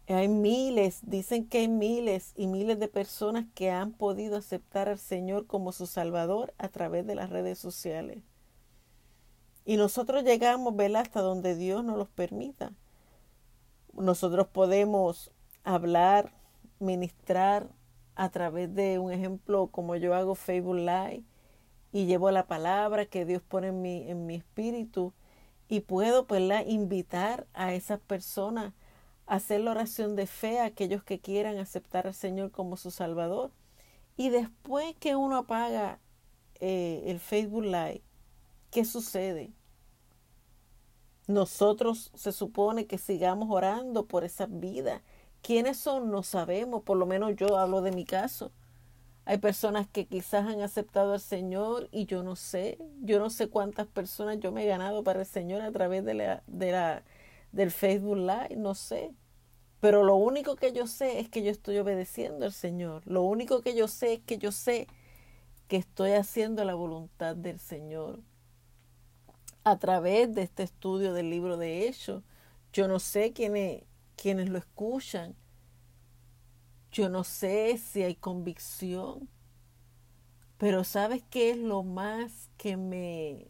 hay 0.06 0.28
miles, 0.28 1.00
dicen 1.02 1.48
que 1.48 1.58
hay 1.58 1.68
miles 1.68 2.34
y 2.36 2.46
miles 2.46 2.78
de 2.78 2.88
personas 2.88 3.46
que 3.54 3.70
han 3.70 3.92
podido 3.92 4.36
aceptar 4.36 4.88
al 4.88 4.98
Señor 4.98 5.46
como 5.46 5.72
su 5.72 5.86
Salvador 5.86 6.52
a 6.58 6.68
través 6.68 7.06
de 7.06 7.14
las 7.14 7.30
redes 7.30 7.58
sociales. 7.58 8.22
Y 9.64 9.78
nosotros 9.78 10.22
llegamos, 10.24 10.76
¿verdad? 10.76 11.02
Hasta 11.02 11.22
donde 11.22 11.56
Dios 11.56 11.84
nos 11.84 11.96
los 11.96 12.08
permita. 12.08 12.72
Nosotros 13.94 14.46
podemos 14.48 15.30
hablar, 15.62 16.34
ministrar 16.80 17.68
a 18.14 18.28
través 18.28 18.74
de 18.74 18.98
un 18.98 19.10
ejemplo 19.10 19.68
como 19.68 19.96
yo 19.96 20.14
hago 20.14 20.34
Facebook 20.34 20.76
Live 20.76 21.24
y 21.92 22.04
llevo 22.04 22.30
la 22.30 22.46
palabra 22.46 23.06
que 23.06 23.24
Dios 23.24 23.40
pone 23.40 23.68
en 23.68 23.80
mi, 23.80 24.10
en 24.10 24.26
mi 24.26 24.34
espíritu 24.34 25.14
y 25.68 25.80
puedo 25.80 26.26
pues, 26.26 26.42
invitar 26.66 27.46
a 27.54 27.74
esas 27.74 28.00
personas 28.00 28.72
a 29.26 29.36
hacer 29.36 29.60
la 29.60 29.70
oración 29.70 30.16
de 30.16 30.26
fe 30.26 30.60
a 30.60 30.66
aquellos 30.66 31.02
que 31.02 31.20
quieran 31.20 31.58
aceptar 31.58 32.06
al 32.06 32.14
Señor 32.14 32.50
como 32.50 32.76
su 32.76 32.90
Salvador. 32.90 33.50
Y 34.16 34.28
después 34.28 34.94
que 35.00 35.16
uno 35.16 35.38
apaga 35.38 35.98
eh, 36.60 37.02
el 37.06 37.18
Facebook 37.20 37.64
Live, 37.64 38.02
¿qué 38.70 38.84
sucede? 38.84 39.52
Nosotros 41.26 42.10
se 42.14 42.32
supone 42.32 42.86
que 42.86 42.98
sigamos 42.98 43.48
orando 43.50 44.06
por 44.06 44.24
esas 44.24 44.48
vidas. 44.50 45.00
¿Quiénes 45.42 45.78
son? 45.78 46.10
No 46.10 46.22
sabemos, 46.22 46.82
por 46.82 46.96
lo 46.98 47.06
menos 47.06 47.34
yo 47.36 47.56
hablo 47.56 47.80
de 47.80 47.92
mi 47.92 48.04
caso. 48.04 48.52
Hay 49.26 49.38
personas 49.38 49.86
que 49.88 50.06
quizás 50.06 50.46
han 50.46 50.60
aceptado 50.60 51.14
al 51.14 51.20
Señor 51.20 51.88
y 51.92 52.04
yo 52.04 52.22
no 52.22 52.36
sé, 52.36 52.78
yo 53.00 53.18
no 53.18 53.30
sé 53.30 53.48
cuántas 53.48 53.86
personas 53.86 54.38
yo 54.38 54.52
me 54.52 54.64
he 54.64 54.66
ganado 54.66 55.02
para 55.02 55.20
el 55.20 55.26
Señor 55.26 55.62
a 55.62 55.72
través 55.72 56.04
de 56.04 56.14
la, 56.14 56.42
de 56.46 56.72
la, 56.72 57.02
del 57.52 57.70
Facebook 57.70 58.18
Live, 58.18 58.56
no 58.56 58.74
sé. 58.74 59.12
Pero 59.80 60.02
lo 60.02 60.16
único 60.16 60.56
que 60.56 60.72
yo 60.72 60.86
sé 60.86 61.20
es 61.20 61.28
que 61.28 61.42
yo 61.42 61.50
estoy 61.50 61.78
obedeciendo 61.78 62.44
al 62.44 62.52
Señor. 62.52 63.02
Lo 63.06 63.22
único 63.22 63.62
que 63.62 63.74
yo 63.74 63.88
sé 63.88 64.14
es 64.14 64.20
que 64.20 64.38
yo 64.38 64.52
sé 64.52 64.88
que 65.68 65.76
estoy 65.76 66.12
haciendo 66.12 66.64
la 66.64 66.74
voluntad 66.74 67.36
del 67.36 67.58
Señor. 67.58 68.20
A 69.62 69.78
través 69.78 70.34
de 70.34 70.42
este 70.42 70.62
estudio 70.62 71.14
del 71.14 71.30
libro 71.30 71.56
de 71.56 71.86
Hechos, 71.86 72.22
yo 72.72 72.88
no 72.88 72.98
sé 72.98 73.32
quiénes, 73.32 73.84
quiénes 74.16 74.50
lo 74.50 74.58
escuchan, 74.58 75.34
yo 76.94 77.08
no 77.08 77.24
sé 77.24 77.76
si 77.76 78.04
hay 78.04 78.14
convicción, 78.14 79.28
pero 80.58 80.84
¿sabes 80.84 81.24
qué 81.28 81.50
es 81.50 81.56
lo 81.56 81.82
más 81.82 82.50
que 82.56 82.76
me 82.76 83.48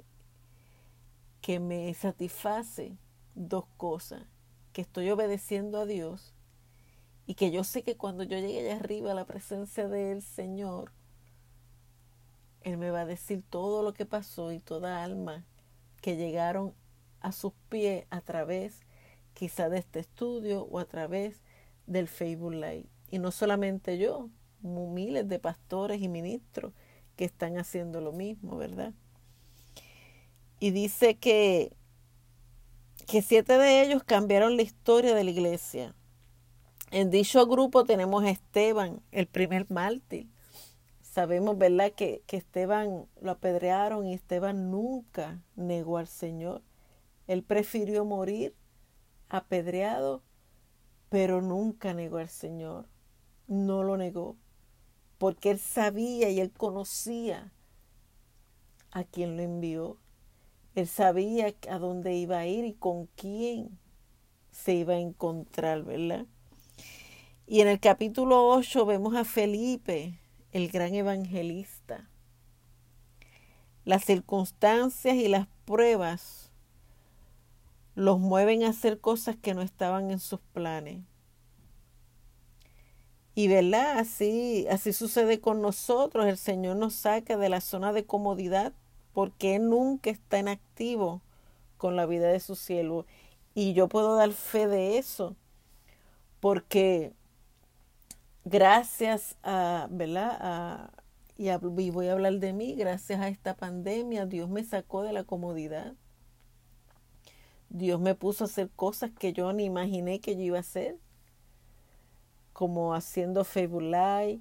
que 1.43 1.61
me 1.61 1.93
satisface? 1.93 2.97
Dos 3.35 3.67
cosas, 3.77 4.23
que 4.73 4.81
estoy 4.81 5.11
obedeciendo 5.11 5.79
a 5.79 5.85
Dios 5.85 6.33
y 7.27 7.35
que 7.35 7.51
yo 7.51 7.65
sé 7.65 7.83
que 7.83 7.99
cuando 7.99 8.25
yo 8.25 8.39
llegue 8.39 8.61
allá 8.61 8.77
arriba 8.81 9.11
a 9.11 9.15
la 9.15 9.27
presencia 9.27 9.89
del 9.89 10.23
Señor, 10.23 10.93
Él 12.63 12.79
me 12.79 12.91
va 12.91 13.03
a 13.03 13.07
decir 13.07 13.45
todo 13.51 13.83
lo 13.83 13.93
que 13.93 14.07
pasó 14.07 14.53
y 14.53 14.59
toda 14.59 15.05
alma 15.05 15.45
que 16.01 16.17
llegaron 16.17 16.73
a 17.21 17.31
sus 17.31 17.53
pies 17.69 18.07
a 18.09 18.23
través 18.23 18.81
quizá 19.35 19.69
de 19.69 19.81
este 19.81 20.01
estudio 20.01 20.63
o 20.63 20.79
a 20.79 20.87
través 20.87 21.43
del 21.87 22.09
Facebook 22.09 22.55
Live. 22.55 22.94
Y 23.15 23.21
no 23.21 23.31
solamente 23.31 23.97
yo, 23.97 24.29
miles 24.61 25.29
de 25.29 25.39
pastores 25.39 26.03
y 26.03 26.09
ministros 26.09 26.73
que 27.15 27.25
están 27.25 27.59
haciendo 27.59 28.01
lo 28.01 28.11
mismo, 28.11 28.57
¿verdad? 28.57 28.93
Y 30.59 30.73
dice 30.73 31.15
que, 31.15 31.77
que 33.07 33.23
siete 33.23 33.57
de 33.57 33.83
ellos 33.83 34.03
cambiaron 34.03 34.57
la 34.57 34.63
historia 34.63 35.15
de 35.15 35.23
la 35.23 35.31
iglesia. 35.31 35.95
En 36.91 37.11
dicho 37.11 37.47
grupo 37.47 37.85
tenemos 37.85 38.25
a 38.25 38.31
Esteban, 38.31 39.01
el 39.13 39.29
primer 39.29 39.71
mártir. 39.71 40.27
Sabemos, 41.01 41.57
¿verdad?, 41.57 41.93
que, 41.93 42.25
que 42.27 42.39
Esteban 42.39 43.07
lo 43.21 43.31
apedrearon 43.31 44.09
y 44.09 44.15
Esteban 44.15 44.73
nunca 44.73 45.41
negó 45.55 45.99
al 45.99 46.09
Señor. 46.09 46.63
Él 47.29 47.45
prefirió 47.45 48.05
morir 48.05 48.57
apedreado, 49.29 50.25
pero 51.11 51.43
nunca 51.43 51.95
negó 51.95 52.17
al 52.17 52.29
Señor 52.29 52.93
no 53.47 53.83
lo 53.83 53.97
negó, 53.97 54.37
porque 55.19 55.51
él 55.51 55.59
sabía 55.59 56.31
y 56.31 56.41
él 56.41 56.51
conocía 56.51 57.53
a 58.91 59.05
quien 59.05 59.37
lo 59.37 59.43
envió. 59.43 59.99
Él 60.75 60.89
sabía 60.89 61.55
a 61.71 61.79
dónde 61.79 62.15
iba 62.15 62.39
a 62.39 62.47
ir 62.47 62.65
y 62.65 62.73
con 62.73 63.07
quién 63.17 63.79
se 64.51 64.75
iba 64.75 64.95
a 64.95 64.99
encontrar, 64.99 65.85
¿verdad? 65.85 66.27
Y 67.47 67.61
en 67.61 67.69
el 67.69 67.79
capítulo 67.79 68.49
8 68.49 68.87
vemos 68.87 69.15
a 69.15 69.25
Felipe, 69.25 70.19
el 70.53 70.69
gran 70.69 70.95
evangelista. 70.95 72.09
Las 73.85 74.05
circunstancias 74.05 75.15
y 75.17 75.29
las 75.29 75.47
pruebas 75.67 76.51
los 77.95 78.19
mueven 78.19 78.63
a 78.63 78.71
hacer 78.71 79.01
cosas 79.01 79.37
que 79.37 79.55
no 79.55 79.63
estaban 79.63 80.11
en 80.11 80.19
sus 80.19 80.41
planes. 80.53 81.05
Y 83.35 83.49
verdad, 83.49 83.99
así, 83.99 84.67
así 84.71 84.93
sucede 84.93 85.41
con 85.41 85.61
nosotros. 85.61 86.27
El 86.27 86.39
Señor 86.39 86.77
nos 86.77 86.95
saca 86.95 87.37
de 87.37 87.49
la 87.49 87.61
zona 87.61 87.93
de 87.93 88.05
comodidad 88.05 88.73
porque 89.13 89.57
Él 89.57 89.69
nunca 89.69 90.11
está 90.11 90.39
en 90.39 90.49
activo 90.49 91.23
con 91.77 91.97
la 91.97 92.07
vida 92.07 92.29
de 92.29 92.41
su 92.41 92.55
siervo. 92.55 93.07
Y 93.55 93.73
yo 93.75 93.89
puedo 93.89 94.17
dar 94.17 94.33
fe 94.33 94.67
de 94.67 94.99
eso, 94.99 95.37
porque 96.41 97.13
gracias 98.45 99.37
a, 99.43 99.89
¿verdad? 99.91 100.91
y, 101.37 101.49
y 101.51 101.91
voy 101.91 102.09
a 102.09 102.13
hablar 102.13 102.39
de 102.39 102.53
mí, 102.53 102.75
gracias 102.75 103.21
a 103.21 103.29
esta 103.29 103.55
pandemia, 103.57 104.27
Dios 104.27 104.49
me 104.49 104.65
sacó 104.65 105.03
de 105.03 105.13
la 105.13 105.25
comodidad. 105.25 105.95
Dios 107.69 108.01
me 108.01 108.15
puso 108.15 108.45
a 108.45 108.47
hacer 108.47 108.71
cosas 108.71 109.11
que 109.19 109.33
yo 109.33 109.53
ni 109.53 109.65
imaginé 109.65 110.21
que 110.21 110.37
yo 110.37 110.43
iba 110.43 110.59
a 110.59 110.61
hacer 110.61 110.97
como 112.55 112.95
haciendo 112.95 113.45
Facebook 113.45 113.83
Live, 113.83 114.41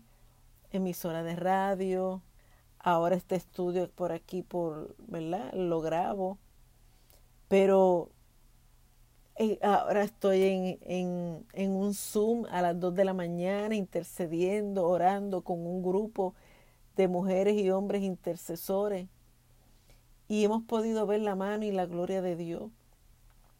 emisora 0.71 1.23
de 1.23 1.35
radio, 1.35 2.21
ahora 2.79 3.15
este 3.15 3.35
estudio 3.35 3.89
por 3.89 4.11
aquí, 4.13 4.43
por, 4.43 4.95
¿verdad? 4.99 5.51
Lo 5.53 5.81
grabo, 5.81 6.37
pero 7.47 8.11
eh, 9.35 9.57
ahora 9.63 10.03
estoy 10.03 10.43
en, 10.43 10.79
en, 10.81 11.45
en, 11.53 11.71
un 11.71 11.95
Zoom 11.95 12.45
a 12.51 12.61
las 12.61 12.79
2 12.79 12.93
de 12.93 13.03
la 13.03 13.15
mañana 13.15 13.73
intercediendo, 13.73 14.87
orando 14.87 15.41
con 15.41 15.65
un 15.65 15.81
grupo 15.81 16.35
de 16.95 17.07
mujeres 17.07 17.55
y 17.55 17.71
hombres 17.71 18.03
intercesores. 18.03 19.07
Y 20.27 20.43
hemos 20.43 20.63
podido 20.63 21.07
ver 21.07 21.21
la 21.21 21.35
mano 21.35 21.65
y 21.65 21.71
la 21.71 21.87
gloria 21.87 22.21
de 22.21 22.35
Dios. 22.35 22.71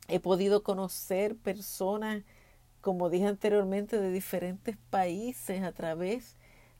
He 0.07 0.19
podido 0.19 0.61
conocer 0.61 1.35
personas 1.35 2.23
como 2.83 3.09
dije 3.09 3.27
anteriormente, 3.27 3.97
de 3.97 4.11
diferentes 4.11 4.75
países 4.89 5.63
a 5.63 5.71
través 5.71 6.35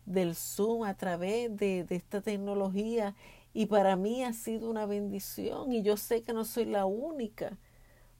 del 0.05 0.35
Zoom, 0.35 0.83
a 0.83 0.95
través 0.95 1.55
de, 1.55 1.85
esta 1.89 2.19
tecnología. 2.19 3.15
Y 3.53 3.67
para 3.67 3.95
mí 3.95 4.21
ha 4.21 4.33
sido 4.33 4.69
una 4.69 4.85
bendición 4.85 5.71
y 5.71 5.81
yo 5.81 5.95
sé 5.95 6.21
que 6.21 6.33
no 6.33 6.43
soy 6.43 6.65
la 6.65 6.85
única, 6.85 7.57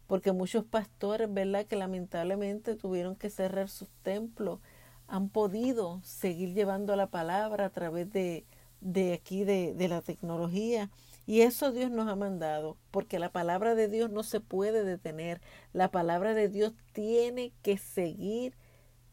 porque 0.07 0.31
muchos 0.31 0.63
pastores, 0.63 1.31
¿verdad?, 1.33 1.65
que 1.65 1.75
lamentablemente 1.75 2.75
tuvieron 2.75 3.17
que 3.17 3.29
cerrar 3.29 3.67
sus 3.67 3.89
templos, 4.01 4.61
han 5.07 5.27
podido 5.27 5.99
seguir 6.03 6.53
llevando 6.53 6.95
la 6.95 7.07
palabra 7.07 7.65
a 7.65 7.69
través 7.69 8.09
de, 8.13 8.45
de 8.79 9.11
aquí, 9.11 9.43
de, 9.43 9.73
de 9.73 9.87
la 9.89 10.01
tecnología. 10.01 10.89
Y 11.25 11.41
eso 11.41 11.71
Dios 11.71 11.89
nos 11.89 12.09
ha 12.09 12.15
mandado, 12.15 12.77
porque 12.91 13.17
la 13.17 13.31
palabra 13.31 13.75
de 13.75 13.87
Dios 13.87 14.09
no 14.11 14.23
se 14.23 14.41
puede 14.41 14.83
detener. 14.83 15.41
La 15.71 15.89
palabra 15.89 16.33
de 16.33 16.49
Dios 16.49 16.73
tiene 16.91 17.53
que 17.61 17.77
seguir 17.77 18.57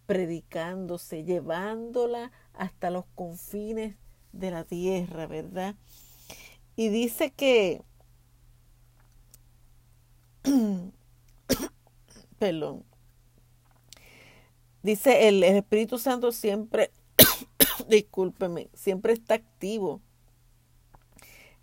predicándose, 0.06 1.22
llevándola 1.22 2.32
hasta 2.52 2.90
los 2.90 3.04
confines 3.14 3.96
de 4.32 4.50
la 4.50 4.64
tierra, 4.64 5.28
¿verdad? 5.28 5.76
Y 6.74 6.88
dice 6.88 7.30
que, 7.30 7.82
perdón, 12.40 12.84
dice 14.82 15.28
el, 15.28 15.44
el 15.44 15.56
Espíritu 15.58 15.96
Santo 15.98 16.32
siempre, 16.32 16.90
discúlpeme, 17.88 18.68
siempre 18.74 19.12
está 19.12 19.34
activo 19.34 20.00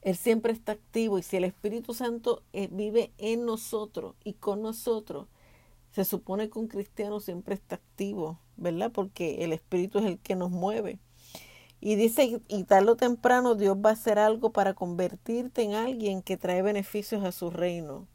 él 0.08 0.16
siempre 0.16 0.54
está 0.54 0.72
activo 0.72 1.20
y 1.20 1.22
si 1.22 1.36
el 1.36 1.44
Espíritu 1.44 1.94
Santo 1.94 2.42
eh, 2.54 2.70
vive 2.72 3.12
en 3.18 3.46
nosotros 3.46 4.16
y 4.24 4.36
con 4.36 4.62
nosotros, 4.62 5.28
se 5.92 6.06
supone 6.06 6.50
que 6.50 6.60
un 6.60 6.70
cristiano 6.70 7.20
siempre 7.20 7.56
está 7.56 7.76
activo, 7.76 8.40
¿verdad? 8.56 8.90
Porque 8.90 9.44
el 9.44 9.52
Espíritu 9.52 10.00
es 10.00 10.06
el 10.06 10.18
que 10.20 10.38
nos 10.38 10.50
mueve. 10.50 10.98
Y 11.82 11.96
dice, 11.96 12.42
y 12.48 12.64
tarde 12.64 12.92
o 12.92 12.96
temprano 12.96 13.56
Dios 13.56 13.76
va 13.86 13.90
a 13.90 13.94
hacer 13.94 14.18
algo 14.18 14.54
para 14.54 14.74
convertirte 14.76 15.64
en 15.64 15.74
alguien 15.74 16.22
que 16.22 16.38
trae 16.38 16.62
beneficios 16.62 17.26
a 17.26 17.34
su 17.34 17.50
reino. 17.50 18.08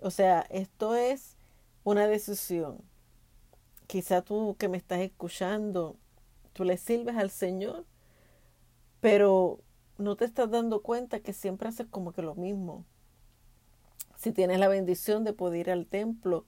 O 0.00 0.10
sea, 0.10 0.40
esto 0.50 0.96
es 0.96 1.36
una 1.84 2.08
decisión. 2.08 2.82
Quizá 3.86 4.22
tú 4.22 4.56
que 4.58 4.66
me 4.66 4.76
estás 4.76 4.98
escuchando, 4.98 5.94
tú 6.52 6.64
le 6.64 6.78
sirves 6.78 7.16
al 7.16 7.30
Señor, 7.30 7.84
pero 9.00 9.60
no 9.98 10.16
te 10.16 10.24
estás 10.24 10.50
dando 10.50 10.82
cuenta 10.82 11.20
que 11.20 11.32
siempre 11.32 11.68
haces 11.68 11.86
como 11.88 12.12
que 12.12 12.22
lo 12.22 12.34
mismo. 12.34 12.84
Si 14.16 14.32
tienes 14.32 14.58
la 14.58 14.68
bendición 14.68 15.24
de 15.24 15.32
poder 15.32 15.60
ir 15.60 15.70
al 15.70 15.86
templo, 15.86 16.46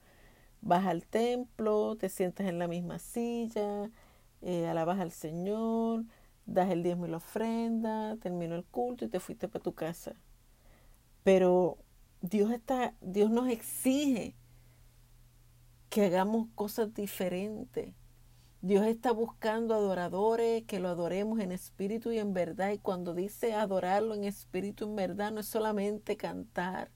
vas 0.63 0.87
al 0.87 1.05
templo, 1.07 1.97
te 1.97 2.09
sientas 2.09 2.47
en 2.49 2.59
la 2.59 2.69
misma 2.69 2.99
silla, 2.99 3.91
eh, 4.43 4.67
alabas 4.67 5.01
al 5.01 5.11
Señor, 5.11 6.05
das 6.47 6.71
el 6.71 6.83
diezmo 6.83 7.07
y 7.07 7.11
la 7.11 7.19
ofrenda, 7.19 8.17
terminó 8.17 8.55
el 8.55 8.65
culto 8.65 9.05
y 9.05 9.09
te 9.09 9.21
fuiste 9.21 9.49
para 9.49 9.63
tu 9.63 9.75
casa. 9.75 10.15
Pero 11.23 11.79
Dios 12.23 12.51
está, 12.53 12.95
Dios 13.01 13.31
nos 13.31 13.49
exige 13.49 14.35
que 15.91 16.07
hagamos 16.07 16.49
cosas 16.55 16.95
diferentes. 16.95 17.95
Dios 18.63 18.85
está 18.87 19.11
buscando 19.13 19.75
adoradores, 19.75 20.65
que 20.65 20.81
lo 20.81 20.89
adoremos 20.89 21.41
en 21.41 21.51
espíritu 21.51 22.13
y 22.13 22.19
en 22.19 22.35
verdad. 22.35 22.73
Y 22.73 22.79
cuando 22.79 23.15
dice 23.15 23.55
adorarlo 23.55 24.15
en 24.15 24.25
espíritu 24.25 24.85
y 24.85 24.89
en 24.89 24.97
verdad, 24.97 25.33
no 25.33 25.41
es 25.41 25.47
solamente 25.47 26.17
cantar, 26.19 26.91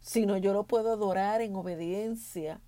sino 0.00 0.36
yo 0.36 0.52
lo 0.52 0.64
puedo 0.64 0.92
adorar 0.92 1.40
en 1.40 1.56
obediencia. 1.56 2.60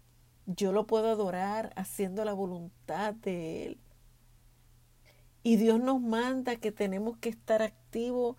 Yo 0.47 0.73
lo 0.73 0.87
puedo 0.87 1.09
adorar 1.09 1.73
haciendo 1.77 2.25
la 2.25 2.33
voluntad 2.33 3.15
de 3.15 3.67
Él. 3.67 3.81
Y 5.45 5.57
Dios 5.57 5.79
nos 5.79 6.01
manda 6.01 6.57
que 6.57 6.73
tenemos 6.73 7.19
que 7.19 7.29
estar 7.29 7.63
activos 7.63 8.37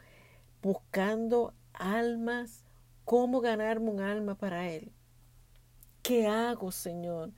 buscando 0.61 1.53
almas, 1.73 2.65
cómo 3.05 3.39
ganarme 3.39 3.91
un 3.91 4.01
alma 4.01 4.35
para 4.35 4.69
Él. 4.69 4.91
¿Qué 6.01 6.27
hago, 6.27 6.71
Señor? 6.71 7.31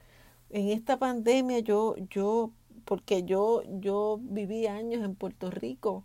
En 0.50 0.70
esta 0.70 0.98
pandemia 0.98 1.60
yo, 1.60 1.96
yo, 2.10 2.52
porque 2.86 3.24
yo, 3.24 3.62
yo 3.80 4.20
viví 4.22 4.66
años 4.68 5.04
en 5.04 5.16
Puerto 5.16 5.52
Rico 5.52 6.04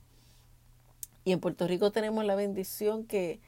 y 1.24 1.32
en 1.32 1.40
Puerto 1.40 1.66
Rico 1.66 1.90
tenemos 1.90 2.24
la 2.24 2.34
bendición 2.34 3.06
que 3.06 3.40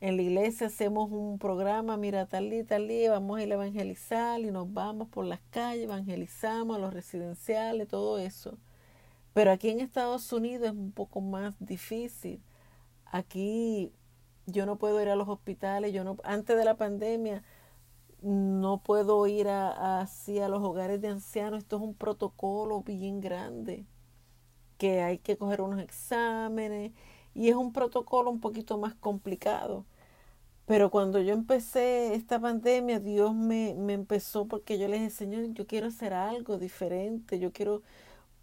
en 0.00 0.16
la 0.16 0.22
iglesia 0.22 0.66
hacemos 0.66 1.10
un 1.12 1.38
programa, 1.38 1.96
mira, 1.96 2.26
tal 2.26 2.50
día, 2.50 2.66
tal 2.66 2.88
día, 2.88 3.12
vamos 3.12 3.38
a 3.38 3.42
ir 3.42 3.52
a 3.52 3.54
evangelizar 3.54 4.40
y 4.40 4.50
nos 4.50 4.72
vamos 4.72 5.08
por 5.08 5.24
las 5.24 5.40
calles, 5.50 5.84
evangelizamos 5.84 6.76
a 6.76 6.80
los 6.80 6.92
residenciales, 6.92 7.88
todo 7.88 8.18
eso. 8.18 8.58
Pero 9.32 9.52
aquí 9.52 9.70
en 9.70 9.80
Estados 9.80 10.32
Unidos 10.32 10.66
es 10.66 10.72
un 10.72 10.92
poco 10.92 11.20
más 11.20 11.54
difícil. 11.60 12.42
Aquí 13.06 13.92
yo 14.46 14.66
no 14.66 14.76
puedo 14.76 15.00
ir 15.00 15.08
a 15.08 15.16
los 15.16 15.28
hospitales, 15.28 15.92
yo 15.92 16.04
no, 16.04 16.16
antes 16.24 16.56
de 16.56 16.64
la 16.64 16.76
pandemia 16.76 17.42
no 18.24 18.82
puedo 18.82 19.26
ir 19.26 19.48
a, 19.48 20.00
así 20.00 20.40
a 20.40 20.48
los 20.48 20.62
hogares 20.62 21.00
de 21.00 21.08
ancianos, 21.08 21.60
esto 21.60 21.76
es 21.76 21.82
un 21.82 21.94
protocolo 21.94 22.82
bien 22.82 23.20
grande, 23.20 23.86
que 24.78 25.02
hay 25.02 25.18
que 25.18 25.36
coger 25.36 25.60
unos 25.62 25.80
exámenes 25.80 26.92
y 27.34 27.48
es 27.48 27.56
un 27.56 27.72
protocolo 27.72 28.30
un 28.30 28.40
poquito 28.40 28.78
más 28.78 28.94
complicado. 28.94 29.86
Pero 30.66 30.90
cuando 30.90 31.20
yo 31.20 31.34
empecé 31.34 32.14
esta 32.14 32.40
pandemia, 32.40 33.00
Dios 33.00 33.34
me, 33.34 33.74
me 33.74 33.92
empezó 33.94 34.46
porque 34.48 34.78
yo 34.78 34.88
le 34.88 34.96
dije, 34.98 35.10
Señor, 35.10 35.44
yo 35.54 35.66
quiero 35.66 35.88
hacer 35.88 36.14
algo 36.14 36.58
diferente, 36.58 37.38
yo 37.38 37.52
quiero, 37.52 37.82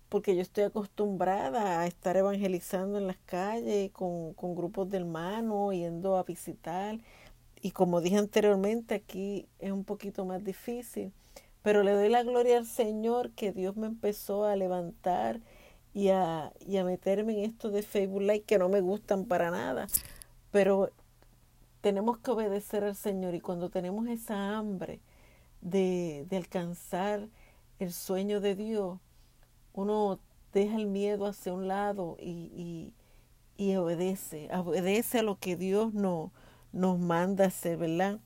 porque 0.10 0.36
yo 0.36 0.42
estoy 0.42 0.66
acostumbrada 0.66 1.82
a 1.82 1.88
estar 1.88 2.18
evangelizando 2.18 2.98
en 3.00 3.08
las 3.08 3.18
calles 3.26 3.92
con, 3.92 4.34
con 4.36 4.56
grupos 4.56 4.90
de 4.90 4.98
hermanos, 5.00 5.74
yendo 5.74 6.18
a 6.18 6.24
visitar. 6.24 7.00
Y 7.62 7.72
como 7.72 8.02
dije 8.02 8.18
anteriormente, 8.18 8.96
aquí 8.96 9.48
es 9.60 9.72
un 9.72 9.84
poquito 9.84 10.26
más 10.26 10.44
difícil. 10.44 11.14
Pero 11.62 11.84
le 11.84 11.92
doy 11.92 12.10
la 12.10 12.24
gloria 12.24 12.58
al 12.58 12.66
Señor 12.66 13.32
que 13.32 13.52
Dios 13.52 13.78
me 13.78 13.88
empezó 13.88 14.46
a 14.46 14.56
levantar 14.56 15.42
y 15.94 16.10
a, 16.10 16.54
y 16.60 16.78
a 16.78 16.84
meterme 16.84 17.34
en 17.34 17.52
esto 17.52 17.70
de 17.70 17.84
Facebook 17.84 18.22
Live 18.22 18.44
que 18.44 18.58
no 18.58 18.70
me 18.70 18.82
gustan 18.82 19.26
para 19.26 19.52
nada. 19.52 19.88
Pero 20.52 20.92
tenemos 21.82 22.18
que 22.18 22.32
obedecer 22.32 22.84
al 22.84 22.96
Señor 22.96 23.36
y 23.36 23.42
cuando 23.42 23.70
tenemos 23.70 24.08
esa 24.08 24.58
hambre 24.58 25.02
de, 25.62 26.26
de 26.30 26.38
alcanzar 26.38 27.28
el 27.80 27.92
sueño 27.94 28.42
de 28.42 28.56
Dios, 28.56 29.00
uno 29.74 30.20
deja 30.54 30.76
el 30.76 30.88
miedo 30.88 31.26
hacia 31.26 31.54
un 31.54 31.68
lado 31.68 32.18
y, 32.20 32.52
y, 32.56 32.94
y 33.58 33.76
obedece, 33.76 34.50
obedece 34.56 35.20
a 35.20 35.24
lo 35.24 35.38
que 35.40 35.56
Dios 35.56 35.94
no, 35.94 36.32
nos 36.72 37.00
manda 37.00 37.46
hacer, 37.46 37.78
¿verdad? 37.78 38.20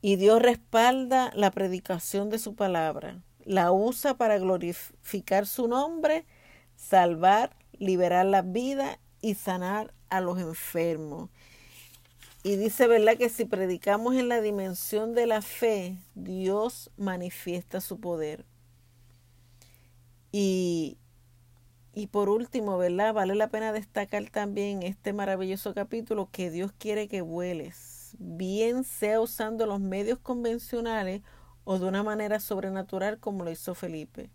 Y 0.00 0.16
Dios 0.16 0.42
respalda 0.42 1.30
la 1.34 1.50
predicación 1.50 2.28
de 2.30 2.38
su 2.38 2.54
palabra, 2.54 3.22
la 3.44 3.72
usa 3.72 4.16
para 4.16 4.38
glorificar 4.38 5.46
su 5.46 5.66
nombre, 5.66 6.26
salvar, 6.76 7.56
liberar 7.78 8.26
la 8.26 8.42
vida 8.42 8.98
y 9.20 9.34
sanar 9.34 9.94
a 10.10 10.20
los 10.20 10.38
enfermos. 10.38 11.30
Y 12.42 12.56
dice, 12.56 12.86
¿verdad? 12.86 13.16
Que 13.16 13.30
si 13.30 13.46
predicamos 13.46 14.14
en 14.16 14.28
la 14.28 14.42
dimensión 14.42 15.14
de 15.14 15.26
la 15.26 15.40
fe, 15.40 15.96
Dios 16.14 16.90
manifiesta 16.98 17.80
su 17.80 17.98
poder. 17.98 18.44
Y, 20.30 20.98
y 21.94 22.08
por 22.08 22.28
último, 22.28 22.76
¿verdad? 22.76 23.14
Vale 23.14 23.34
la 23.36 23.48
pena 23.48 23.72
destacar 23.72 24.28
también 24.30 24.82
este 24.82 25.12
maravilloso 25.12 25.74
capítulo 25.74 26.28
que 26.32 26.50
Dios 26.50 26.72
quiere 26.76 27.06
que 27.08 27.20
vueles, 27.20 28.16
bien 28.18 28.82
sea 28.84 29.20
usando 29.20 29.66
los 29.66 29.80
medios 29.80 30.18
convencionales 30.18 31.22
o 31.64 31.78
de 31.78 31.86
una 31.86 32.02
manera 32.02 32.40
sobrenatural 32.40 33.18
como 33.20 33.44
lo 33.44 33.50
hizo 33.50 33.74
Felipe. 33.74 34.30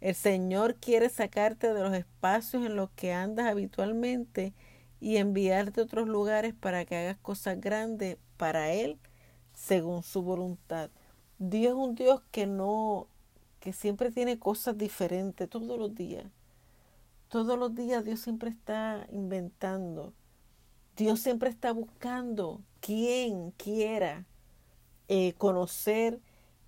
El 0.00 0.14
Señor 0.14 0.76
quiere 0.76 1.08
sacarte 1.08 1.72
de 1.72 1.82
los 1.82 1.94
espacios 1.94 2.64
en 2.64 2.76
los 2.76 2.90
que 2.90 3.12
andas 3.12 3.46
habitualmente 3.46 4.52
y 5.00 5.16
enviarte 5.16 5.80
a 5.80 5.84
otros 5.84 6.08
lugares 6.08 6.54
para 6.54 6.84
que 6.84 6.96
hagas 6.96 7.16
cosas 7.18 7.60
grandes 7.60 8.18
para 8.36 8.72
Él 8.72 8.98
según 9.54 10.02
su 10.02 10.22
voluntad. 10.22 10.90
Dios 11.38 11.72
es 11.72 11.78
un 11.78 11.94
Dios 11.94 12.22
que 12.30 12.46
no, 12.46 13.08
que 13.60 13.72
siempre 13.72 14.10
tiene 14.10 14.38
cosas 14.38 14.76
diferentes 14.76 15.48
todos 15.48 15.78
los 15.78 15.94
días. 15.94 16.26
Todos 17.28 17.58
los 17.58 17.74
días 17.74 18.06
Dios 18.06 18.20
siempre 18.20 18.48
está 18.48 19.06
inventando. 19.12 20.14
Dios 20.96 21.20
siempre 21.20 21.50
está 21.50 21.72
buscando 21.72 22.62
quien 22.80 23.50
quiera 23.50 24.24
eh, 25.08 25.34
conocer, 25.34 26.20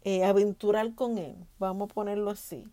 eh, 0.02 0.22
aventurar 0.24 0.94
con 0.94 1.16
Él. 1.16 1.34
Vamos 1.58 1.90
a 1.90 1.94
ponerlo 1.94 2.30
así. 2.30 2.66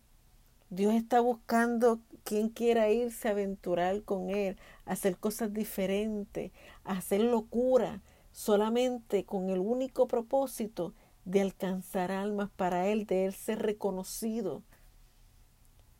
Dios 0.68 0.92
está 0.92 1.20
buscando 1.20 2.00
quien 2.24 2.50
quiera 2.50 2.90
irse 2.90 3.28
a 3.28 3.30
aventurar 3.30 4.02
con 4.02 4.28
Él, 4.28 4.58
hacer 4.84 5.16
cosas 5.16 5.54
diferentes, 5.54 6.52
hacer 6.84 7.22
locura, 7.22 8.02
solamente 8.32 9.24
con 9.24 9.48
el 9.48 9.60
único 9.60 10.06
propósito 10.08 10.92
de 11.24 11.40
alcanzar 11.40 12.12
almas 12.12 12.50
para 12.50 12.86
Él, 12.86 13.06
de 13.06 13.24
Él 13.24 13.32
ser 13.32 13.60
reconocido. 13.62 14.62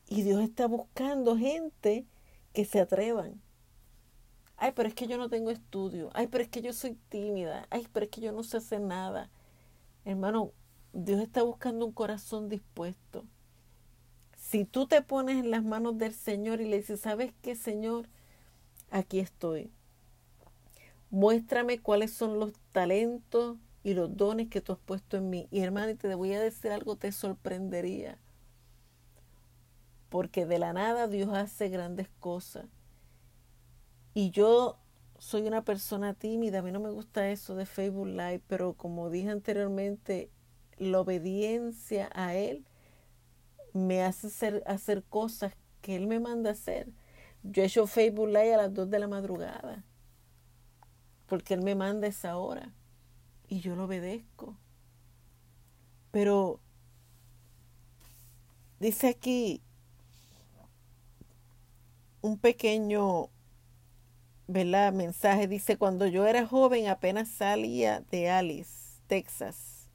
Y 0.09 0.23
Dios 0.23 0.43
está 0.43 0.67
buscando 0.67 1.37
gente 1.37 2.07
que 2.55 2.65
se 2.65 2.81
atrevan. 2.81 3.41
Ay, 4.57 4.73
pero 4.75 4.89
es 4.89 4.95
que 4.95 5.07
yo 5.07 5.19
no 5.19 5.29
tengo 5.29 5.51
estudio. 5.51 6.11
Ay, 6.15 6.27
pero 6.27 6.43
es 6.43 6.51
que 6.51 6.63
yo 6.63 6.73
soy 6.73 6.97
tímida. 7.09 7.67
Ay, 7.71 7.87
pero 7.93 8.05
es 8.05 8.11
que 8.11 8.21
yo 8.21 8.33
no 8.33 8.43
sé 8.43 8.57
hacer 8.57 8.81
nada. 8.81 9.31
Hermano, 10.05 10.53
Dios 10.93 11.21
está 11.21 11.43
buscando 11.43 11.87
un 11.87 11.93
corazón 11.93 12.49
dispuesto. 12.49 13.25
Si 14.37 14.65
tú 14.65 14.87
te 14.87 15.03
pones 15.03 15.37
en 15.37 15.51
las 15.51 15.63
manos 15.63 15.99
del 15.99 16.15
Señor 16.15 16.61
y 16.61 16.69
le 16.69 16.79
dices, 16.79 17.01
¿sabes 17.01 17.33
qué, 17.43 17.55
Señor? 17.55 18.09
Aquí 18.91 19.21
estoy. 19.21 19.71
Muéstrame 21.11 21.81
cuáles 21.81 22.13
son 22.13 22.41
los 22.41 22.53
talentos 22.73 23.59
y 23.85 23.95
los 23.95 24.17
dones 24.17 24.49
que 24.49 24.63
tú 24.63 24.73
has 24.73 24.79
puesto 24.79 25.19
en 25.19 25.29
mí. 25.29 25.49
Y 25.51 25.61
hermano, 25.61 25.95
te 25.97 26.15
voy 26.15 26.33
a 26.33 26.41
decir 26.41 26.71
algo, 26.71 26.97
te 26.97 27.13
sorprendería. 27.13 28.19
Porque 30.09 30.47
de 30.47 30.59
la 30.59 30.73
nada 30.73 31.09
Dios 31.09 31.31
hace 31.35 31.69
grandes 31.69 32.09
cosas. 32.21 32.67
Y 34.15 34.31
yo 34.31 34.79
soy 35.19 35.47
una 35.47 35.65
persona 35.65 36.15
tímida, 36.15 36.61
a 36.61 36.63
mí 36.63 36.73
no 36.73 36.81
me 36.81 36.91
gusta 36.91 37.29
eso 37.31 37.55
de 37.55 37.67
Facebook 37.67 38.09
Live, 38.09 38.43
pero 38.47 38.75
como 38.75 39.11
dije 39.11 39.31
anteriormente, 39.31 40.31
la 40.77 41.01
obediencia 41.01 42.09
a 42.15 42.35
Él 42.35 42.65
me 43.73 44.03
hace 44.03 44.29
hacer, 44.29 44.63
hacer 44.67 45.03
cosas 45.05 45.55
que 45.83 45.97
Él 45.97 46.07
me 46.07 46.21
manda 46.21 46.51
hacer. 46.51 46.89
Yo 47.43 47.63
he 47.63 47.67
hecho 47.67 47.87
Facebook 47.87 48.29
Live 48.29 48.55
a 48.55 48.59
las 48.59 48.75
2 48.75 48.91
de 48.91 48.99
la 48.99 49.09
madrugada, 49.09 49.85
porque 51.27 51.55
Él 51.55 51.63
me 51.63 51.75
manda 51.75 52.07
esa 52.07 52.37
hora 52.37 52.73
y 53.49 53.61
yo 53.61 53.75
lo 53.77 53.85
obedezco. 53.85 54.57
Pero 56.11 56.61
dice 58.79 59.09
aquí 59.09 59.63
un 62.21 62.39
pequeño 62.39 63.31
¿verdad? 64.49 64.93
mensaje. 64.93 65.47
Dice, 65.47 65.77
cuando 65.77 66.07
yo 66.07 66.27
era 66.27 66.47
joven 66.47 66.89
apenas 66.89 67.29
salía 67.29 68.01
de 68.11 68.31
Alice, 68.31 69.01
Texas, 69.07 69.89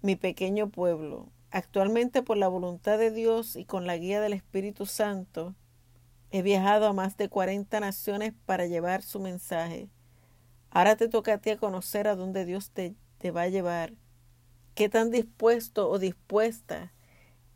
mi 0.00 0.16
pequeño 0.16 0.70
pueblo. 0.70 1.28
Actualmente 1.50 2.22
por 2.22 2.38
la 2.38 2.48
voluntad 2.48 2.98
de 2.98 3.10
Dios 3.10 3.56
y 3.56 3.66
con 3.66 3.86
la 3.86 3.98
guía 3.98 4.20
del 4.20 4.32
Espíritu 4.32 4.86
Santo, 4.86 5.54
he 6.30 6.40
viajado 6.40 6.86
a 6.86 6.94
más 6.94 7.18
de 7.18 7.28
40 7.28 7.78
naciones 7.80 8.32
para 8.46 8.66
llevar 8.66 9.02
su 9.02 9.20
mensaje. 9.20 9.90
Ahora 10.70 10.96
te 10.96 11.08
toca 11.08 11.34
a 11.34 11.38
ti 11.38 11.50
a 11.50 11.58
conocer 11.58 12.08
a 12.08 12.16
dónde 12.16 12.46
Dios 12.46 12.70
te, 12.70 12.94
te 13.18 13.30
va 13.32 13.42
a 13.42 13.48
llevar. 13.48 13.92
¿Qué 14.74 14.88
tan 14.88 15.10
dispuesto 15.10 15.90
o 15.90 15.98
dispuesta 15.98 16.94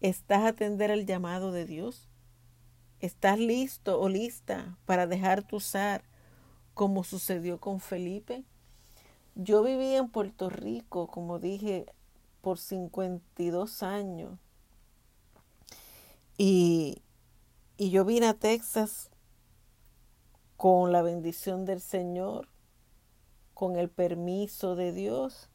estás 0.02 0.40
a 0.40 0.48
atender 0.48 0.90
el 0.90 1.07
llamado 1.07 1.52
de 1.52 1.64
Dios? 1.64 2.11
¿Estás 3.00 3.38
listo 3.38 4.00
o 4.00 4.09
lista 4.09 4.78
para 4.87 5.06
dejarte 5.06 5.54
usar 5.54 6.02
como 6.72 7.04
sucedió 7.04 7.61
con 7.61 7.80
Felipe? 7.80 8.42
Yo 9.35 9.62
viví 9.62 9.94
en 9.94 10.09
Puerto 10.09 10.48
Rico, 10.48 11.09
como 11.09 11.38
dije, 11.38 11.87
por 12.40 12.59
52 12.59 13.82
años. 13.82 14.38
Y, 16.38 17.02
y 17.76 17.90
yo 17.90 18.06
vine 18.06 18.28
a 18.28 18.35
Texas 18.35 19.11
con 20.56 20.90
la 20.90 21.02
bendición 21.02 21.66
del 21.66 21.82
Señor, 21.82 22.48
con 23.52 23.76
el 23.76 23.90
permiso 23.90 24.74
de 24.74 24.92
Dios, 24.92 25.50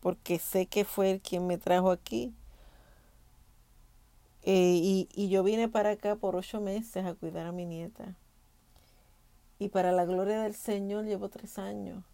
porque 0.00 0.38
sé 0.38 0.64
que 0.64 0.86
fue 0.86 1.10
Él 1.10 1.20
quien 1.20 1.46
me 1.46 1.58
trajo 1.58 1.90
aquí. 1.90 2.34
Eh, 4.42 5.06
y, 5.14 5.28
yo 5.28 5.42
vine 5.42 5.68
para 5.68 5.90
acá 5.90 6.16
por 6.16 6.34
ocho 6.34 6.60
meses 6.60 7.04
a 7.04 7.14
cuidar 7.14 7.46
a 7.46 7.52
mi 7.52 7.66
nieta. 7.66 8.16
Y 9.58 9.68
para 9.68 9.92
la 9.92 10.06
gloria 10.06 10.42
del 10.42 10.54
Señor 10.54 11.04
llevo 11.04 11.28
tres 11.28 11.58
años. 11.58 12.04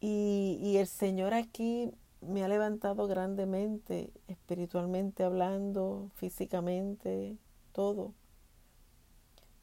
Y, 0.00 0.58
y 0.62 0.78
el 0.78 0.86
Señor 0.86 1.34
aquí 1.34 1.92
me 2.20 2.44
ha 2.44 2.48
levantado 2.48 3.06
grandemente, 3.06 4.10
espiritualmente 4.28 5.24
hablando, 5.24 6.10
físicamente, 6.14 7.36
todo. 7.72 8.14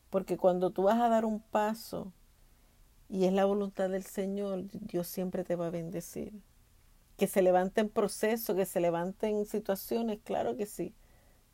Porque 0.10 0.38
cuando 0.38 0.70
tú 0.70 0.84
vas 0.84 1.00
a 1.02 1.10
dar 1.10 1.26
un 1.26 1.40
paso 1.40 2.14
y 3.10 3.26
es 3.26 3.34
la 3.34 3.46
voluntad 3.46 3.90
del 3.90 4.04
Señor, 4.04 4.66
Dios 4.72 5.08
siempre 5.08 5.44
te 5.44 5.56
va 5.56 5.68
a 5.68 5.72
bendecir 5.72 6.34
que 7.18 7.28
se 7.28 7.42
levanten 7.42 7.90
procesos, 7.90 8.56
que 8.56 8.66
se 8.66 8.80
levanten 8.80 9.46
situaciones, 9.46 10.20
claro 10.24 10.58
que 10.58 10.66
sí, 10.66 10.94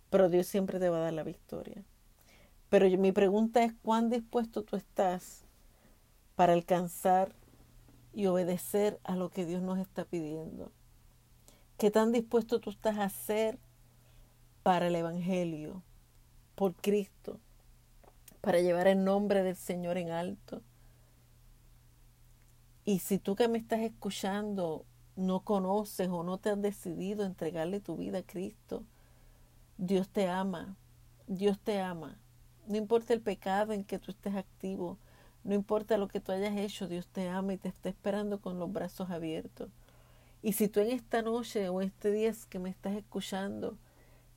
pero 0.10 0.30
Dios 0.30 0.47
siempre 0.47 0.80
te 0.80 0.89
va 0.89 0.97
a 0.97 1.02
dar 1.02 1.13
la 1.13 1.24
victoria. 1.24 1.84
Pero 2.69 2.89
mi 2.97 3.12
pregunta 3.12 3.63
es, 3.63 3.74
¿cuán 3.84 4.10
dispuesto 4.10 4.63
tú 4.63 4.76
estás 4.76 5.43
para 6.36 6.54
alcanzar 6.54 7.36
y 8.13 8.26
obedecer 8.28 9.00
a 9.04 9.15
lo 9.15 9.30
que 9.30 9.45
Dios 9.45 9.62
nos 9.62 9.78
está 9.78 10.06
pidiendo? 10.06 10.71
¿Qué 11.78 11.91
tan 11.91 12.12
dispuesto 12.12 12.60
tú 12.60 12.69
estás 12.69 12.97
a 12.97 13.06
hacer 13.06 13.60
para 14.63 14.88
el 14.88 14.95
Evangelio, 14.95 15.84
por 16.56 16.76
Cristo, 16.76 17.39
para 18.39 18.60
llevar 18.60 18.88
el 18.88 19.04
nombre 19.04 19.43
del 19.43 19.56
Señor 19.56 19.97
en 19.97 20.12
alto? 20.12 20.62
Y 22.86 23.00
si 23.00 23.19
tú 23.19 23.36
que 23.36 23.47
me 23.47 23.58
estás 23.58 23.82
escuchando 23.82 24.86
no 25.15 25.41
conoces 25.41 26.10
o 26.10 26.24
no 26.24 26.38
te 26.38 26.50
has 26.50 26.62
decidido 26.62 27.26
entregarle 27.26 27.80
tu 27.80 27.97
vida 27.97 28.19
a 28.19 28.24
Cristo, 28.24 28.84
Dios 29.78 30.10
te 30.10 30.28
ama, 30.28 30.76
Dios 31.28 31.60
te 31.60 31.80
ama. 31.80 32.17
No 32.67 32.78
importa 32.78 33.13
el 33.13 33.21
pecado 33.21 33.74
en 33.74 33.84
que 33.84 34.00
tú 34.00 34.12
estés 34.12 34.36
activo, 34.36 34.97
no 35.43 35.56
importa 35.56 35.97
lo 35.97 36.08
que 36.08 36.19
tú 36.19 36.32
hayas 36.32 36.56
hecho, 36.58 36.88
Dios 36.88 37.08
te 37.08 37.28
ama 37.28 37.54
y 37.54 37.58
te 37.58 37.69
está 37.69 37.89
esperando 37.89 38.39
con 38.39 38.60
los 38.60 38.71
brazos 38.71 39.10
abiertos. 39.10 39.69
Y 40.43 40.54
si 40.54 40.67
tú 40.67 40.80
en 40.80 40.91
esta 40.91 41.21
noche 41.21 41.69
o 41.69 41.82
este 41.82 42.12
día 42.12 42.32
que 42.50 42.60
me 42.60 42.69
estás 42.69 42.95
escuchando, 42.95 43.78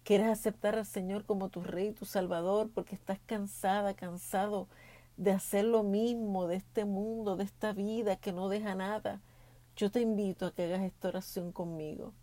quieres 0.02 0.28
aceptar 0.28 0.76
al 0.76 0.86
Señor 0.86 1.24
como 1.24 1.48
tu 1.48 1.62
Rey, 1.62 1.92
tu 1.92 2.04
Salvador, 2.04 2.70
porque 2.74 2.94
estás 2.94 3.18
cansada, 3.26 3.94
cansado 3.94 4.68
de 5.16 5.32
hacer 5.32 5.64
lo 5.64 5.82
mismo, 5.82 6.46
de 6.46 6.56
este 6.56 6.84
mundo, 6.84 7.36
de 7.36 7.44
esta 7.44 7.72
vida 7.72 8.16
que 8.16 8.32
no 8.32 8.48
deja 8.48 8.74
nada, 8.74 9.20
yo 9.76 9.90
te 9.90 10.00
invito 10.00 10.46
a 10.46 10.54
que 10.54 10.64
hagas 10.64 10.82
esta 10.82 11.08
oración 11.08 11.52
conmigo. 11.52 12.14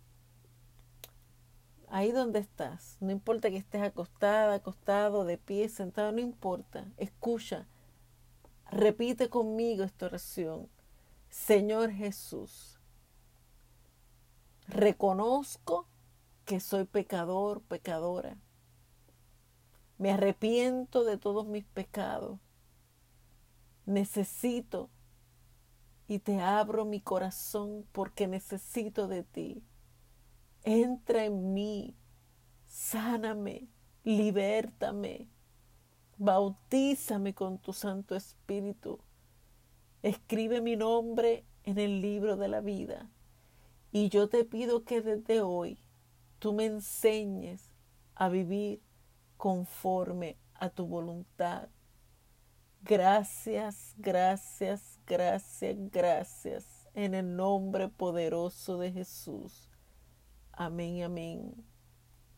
Ahí 1.88 2.10
donde 2.10 2.38
estás, 2.38 2.96
no 3.00 3.10
importa 3.10 3.50
que 3.50 3.58
estés 3.58 3.82
acostada, 3.82 4.54
acostado, 4.54 5.24
de 5.26 5.36
pie, 5.36 5.68
sentado, 5.68 6.10
no 6.12 6.20
importa. 6.20 6.86
Escucha, 6.96 7.66
repite 8.70 9.28
conmigo 9.28 9.84
esta 9.84 10.06
oración. 10.06 10.70
Señor 11.28 11.92
Jesús, 11.92 12.80
reconozco 14.66 15.86
que 16.46 16.60
soy 16.60 16.84
pecador, 16.84 17.60
pecadora. 17.60 18.38
Me 19.98 20.12
arrepiento 20.12 21.04
de 21.04 21.18
todos 21.18 21.46
mis 21.46 21.64
pecados. 21.64 22.40
Necesito 23.84 24.88
y 26.12 26.18
te 26.18 26.40
abro 26.40 26.84
mi 26.84 27.00
corazón 27.00 27.86
porque 27.90 28.26
necesito 28.26 29.08
de 29.08 29.22
ti. 29.22 29.64
Entra 30.62 31.24
en 31.24 31.54
mí, 31.54 31.96
sáname, 32.66 33.66
libértame, 34.04 35.30
bautízame 36.18 37.32
con 37.32 37.56
tu 37.56 37.72
Santo 37.72 38.14
Espíritu. 38.14 38.98
Escribe 40.02 40.60
mi 40.60 40.76
nombre 40.76 41.46
en 41.64 41.78
el 41.78 42.02
libro 42.02 42.36
de 42.36 42.48
la 42.48 42.60
vida. 42.60 43.10
Y 43.90 44.10
yo 44.10 44.28
te 44.28 44.44
pido 44.44 44.84
que 44.84 45.00
desde 45.00 45.40
hoy 45.40 45.78
tú 46.40 46.52
me 46.52 46.66
enseñes 46.66 47.72
a 48.16 48.28
vivir 48.28 48.82
conforme 49.38 50.36
a 50.56 50.68
tu 50.68 50.86
voluntad. 50.86 51.70
Gracias, 52.84 53.94
gracias, 53.96 54.98
gracias, 55.06 55.76
gracias. 55.92 56.88
En 56.94 57.14
el 57.14 57.36
nombre 57.36 57.88
poderoso 57.88 58.76
de 58.78 58.90
Jesús. 58.90 59.68
Amén, 60.52 61.02
amén. 61.04 61.54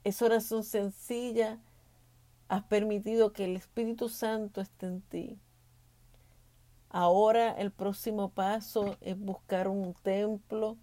Es 0.04 0.20
oración 0.20 0.62
sencilla. 0.62 1.58
Has 2.48 2.62
permitido 2.64 3.32
que 3.32 3.46
el 3.46 3.56
Espíritu 3.56 4.10
Santo 4.10 4.60
esté 4.60 4.86
en 4.86 5.00
ti. 5.00 5.38
Ahora 6.90 7.52
el 7.52 7.72
próximo 7.72 8.28
paso 8.28 8.96
es 9.00 9.18
buscar 9.18 9.66
un 9.66 9.94
templo 9.94 10.76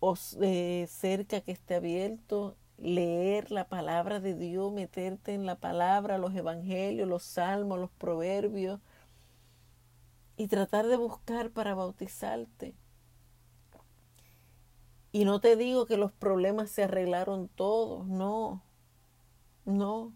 o, 0.00 0.14
eh, 0.42 0.86
cerca 0.88 1.40
que 1.40 1.52
esté 1.52 1.76
abierto 1.76 2.56
leer 2.78 3.50
la 3.50 3.68
palabra 3.68 4.20
de 4.20 4.34
Dios, 4.34 4.72
meterte 4.72 5.34
en 5.34 5.46
la 5.46 5.56
palabra, 5.56 6.18
los 6.18 6.34
evangelios, 6.34 7.08
los 7.08 7.22
salmos, 7.24 7.78
los 7.78 7.90
proverbios 7.90 8.80
y 10.36 10.48
tratar 10.48 10.86
de 10.86 10.96
buscar 10.96 11.50
para 11.50 11.74
bautizarte. 11.74 12.74
Y 15.12 15.24
no 15.24 15.40
te 15.40 15.56
digo 15.56 15.86
que 15.86 15.96
los 15.96 16.12
problemas 16.12 16.70
se 16.70 16.84
arreglaron 16.84 17.48
todos, 17.48 18.06
no, 18.06 18.62
no. 19.64 20.12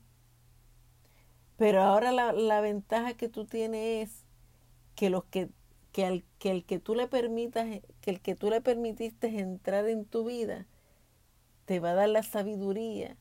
Pero 1.56 1.82
ahora 1.82 2.12
la, 2.12 2.32
la 2.32 2.60
ventaja 2.60 3.14
que 3.14 3.28
tú 3.28 3.44
tienes 3.46 4.10
es 4.10 4.26
que 4.94 5.10
los 5.10 5.24
que, 5.24 5.50
que, 5.92 6.24
que 6.38 6.50
el 6.50 6.64
que 6.64 6.78
tú 6.78 6.94
le 6.94 7.08
permitas, 7.08 7.66
que 8.00 8.10
el 8.10 8.20
que 8.20 8.34
tú 8.36 8.50
le 8.50 8.60
permitiste 8.60 9.28
entrar 9.40 9.88
en 9.88 10.04
tu 10.06 10.24
vida, 10.24 10.66
te 11.70 11.78
va 11.78 11.92
a 11.92 11.94
dar 11.94 12.08
la 12.08 12.24
sabiduría 12.24 13.16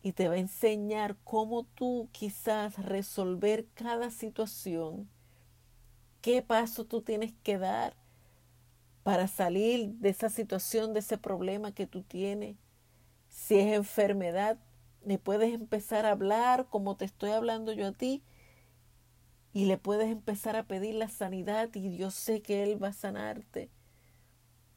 y 0.00 0.12
te 0.12 0.28
va 0.28 0.36
a 0.36 0.38
enseñar 0.38 1.18
cómo 1.24 1.64
tú 1.64 2.08
quizás 2.10 2.82
resolver 2.82 3.66
cada 3.74 4.10
situación, 4.10 5.10
qué 6.22 6.40
paso 6.40 6.86
tú 6.86 7.02
tienes 7.02 7.34
que 7.42 7.58
dar 7.58 7.94
para 9.02 9.28
salir 9.28 9.90
de 9.96 10.08
esa 10.08 10.30
situación, 10.30 10.94
de 10.94 11.00
ese 11.00 11.18
problema 11.18 11.74
que 11.74 11.86
tú 11.86 12.02
tienes. 12.02 12.56
Si 13.28 13.58
es 13.58 13.74
enfermedad, 13.74 14.58
le 15.04 15.18
puedes 15.18 15.52
empezar 15.52 16.06
a 16.06 16.12
hablar 16.12 16.66
como 16.70 16.96
te 16.96 17.04
estoy 17.04 17.32
hablando 17.32 17.74
yo 17.74 17.88
a 17.88 17.92
ti 17.92 18.22
y 19.52 19.66
le 19.66 19.76
puedes 19.76 20.10
empezar 20.10 20.56
a 20.56 20.66
pedir 20.66 20.94
la 20.94 21.10
sanidad 21.10 21.68
y 21.74 21.94
yo 21.98 22.10
sé 22.10 22.40
que 22.40 22.62
Él 22.62 22.82
va 22.82 22.88
a 22.88 22.94
sanarte 22.94 23.68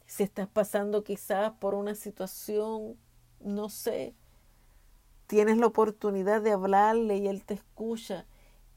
si 0.05 0.23
estás 0.23 0.47
pasando 0.47 1.03
quizás 1.03 1.51
por 1.59 1.75
una 1.75 1.95
situación, 1.95 2.97
no 3.39 3.69
sé, 3.69 4.13
tienes 5.27 5.57
la 5.57 5.67
oportunidad 5.67 6.41
de 6.41 6.51
hablarle 6.51 7.17
y 7.17 7.27
Él 7.27 7.43
te 7.43 7.55
escucha. 7.55 8.25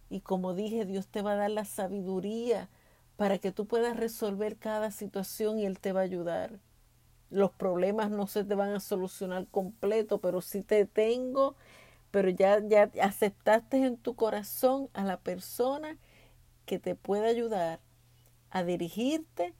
Y 0.08 0.20
como 0.20 0.54
dije, 0.54 0.84
Dios 0.84 1.08
te 1.08 1.22
va 1.22 1.32
a 1.32 1.36
dar 1.36 1.50
la 1.50 1.64
sabiduría 1.64 2.68
para 3.16 3.38
que 3.38 3.52
tú 3.52 3.66
puedas 3.66 3.96
resolver 3.96 4.56
cada 4.56 4.90
situación 4.90 5.58
y 5.58 5.66
Él 5.66 5.80
te 5.80 5.92
va 5.92 6.00
a 6.00 6.04
ayudar. 6.04 6.60
Los 7.30 7.50
problemas 7.50 8.10
no 8.10 8.26
se 8.26 8.44
te 8.44 8.54
van 8.54 8.70
a 8.70 8.80
solucionar 8.80 9.48
completo, 9.48 10.20
pero 10.20 10.40
sí 10.40 10.62
te 10.62 10.86
tengo 10.86 11.56
pero 12.16 12.30
ya, 12.30 12.66
ya 12.66 12.90
aceptaste 13.02 13.76
en 13.76 13.98
tu 13.98 14.16
corazón 14.16 14.88
a 14.94 15.04
la 15.04 15.18
persona 15.20 15.98
que 16.64 16.78
te 16.78 16.94
puede 16.94 17.28
ayudar 17.28 17.80
a 18.50 18.64
dirigirte 18.64 19.52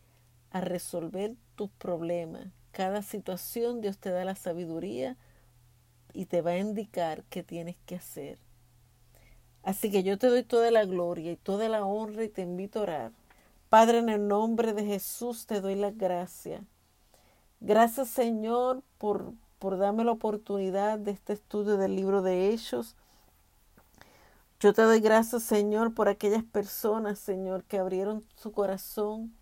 a 0.51 0.63
resolver 0.63 1.35
tus 1.57 1.71
problemas. 1.71 2.47
Cada 2.71 3.03
situación 3.03 3.81
Dios 3.81 3.99
te 3.99 4.11
da 4.11 4.25
la 4.25 4.37
sabiduría 4.37 5.17
y 6.13 6.27
te 6.27 6.43
va 6.43 6.53
a 6.53 6.59
indicar 6.59 7.25
qué 7.25 7.43
tienes 7.43 7.77
que 7.87 7.97
hacer. 7.97 8.39
Así 9.63 9.91
que 9.91 10.03
yo 10.03 10.17
te 10.19 10.29
doy 10.29 10.45
toda 10.45 10.71
la 10.71 10.85
gloria 10.85 11.33
y 11.33 11.37
toda 11.37 11.69
la 11.69 11.85
honra 11.85 12.23
y 12.23 12.29
te 12.29 12.43
invito 12.43 12.79
a 12.79 12.83
orar. 12.83 13.13
Padre, 13.69 13.99
en 13.99 14.09
el 14.09 14.29
nombre 14.29 14.73
de 14.73 14.85
Jesús 14.85 15.47
te 15.47 15.61
doy 15.61 15.75
las 15.75 15.97
gracias. 15.97 16.63
Gracias 17.61 18.09
Señor 18.09 18.83
por, 18.99 19.33
por 19.59 19.79
darme 19.79 20.05
la 20.05 20.13
oportunidad 20.13 20.99
de 20.99 21.11
este 21.11 21.33
estudio 21.33 21.79
del 21.79 21.97
libro 21.97 22.23
de 22.23 22.51
Hechos. 22.51 22.95
Yo 24.61 24.73
te 24.73 24.83
doy 24.83 25.01
gracias 25.01 25.43
Señor 25.43 25.95
por 25.95 26.09
aquellas 26.09 26.45
personas, 26.45 27.19
Señor, 27.19 27.65
que 27.65 27.79
abrieron 27.79 28.23
su 28.37 28.53
corazón 28.53 29.35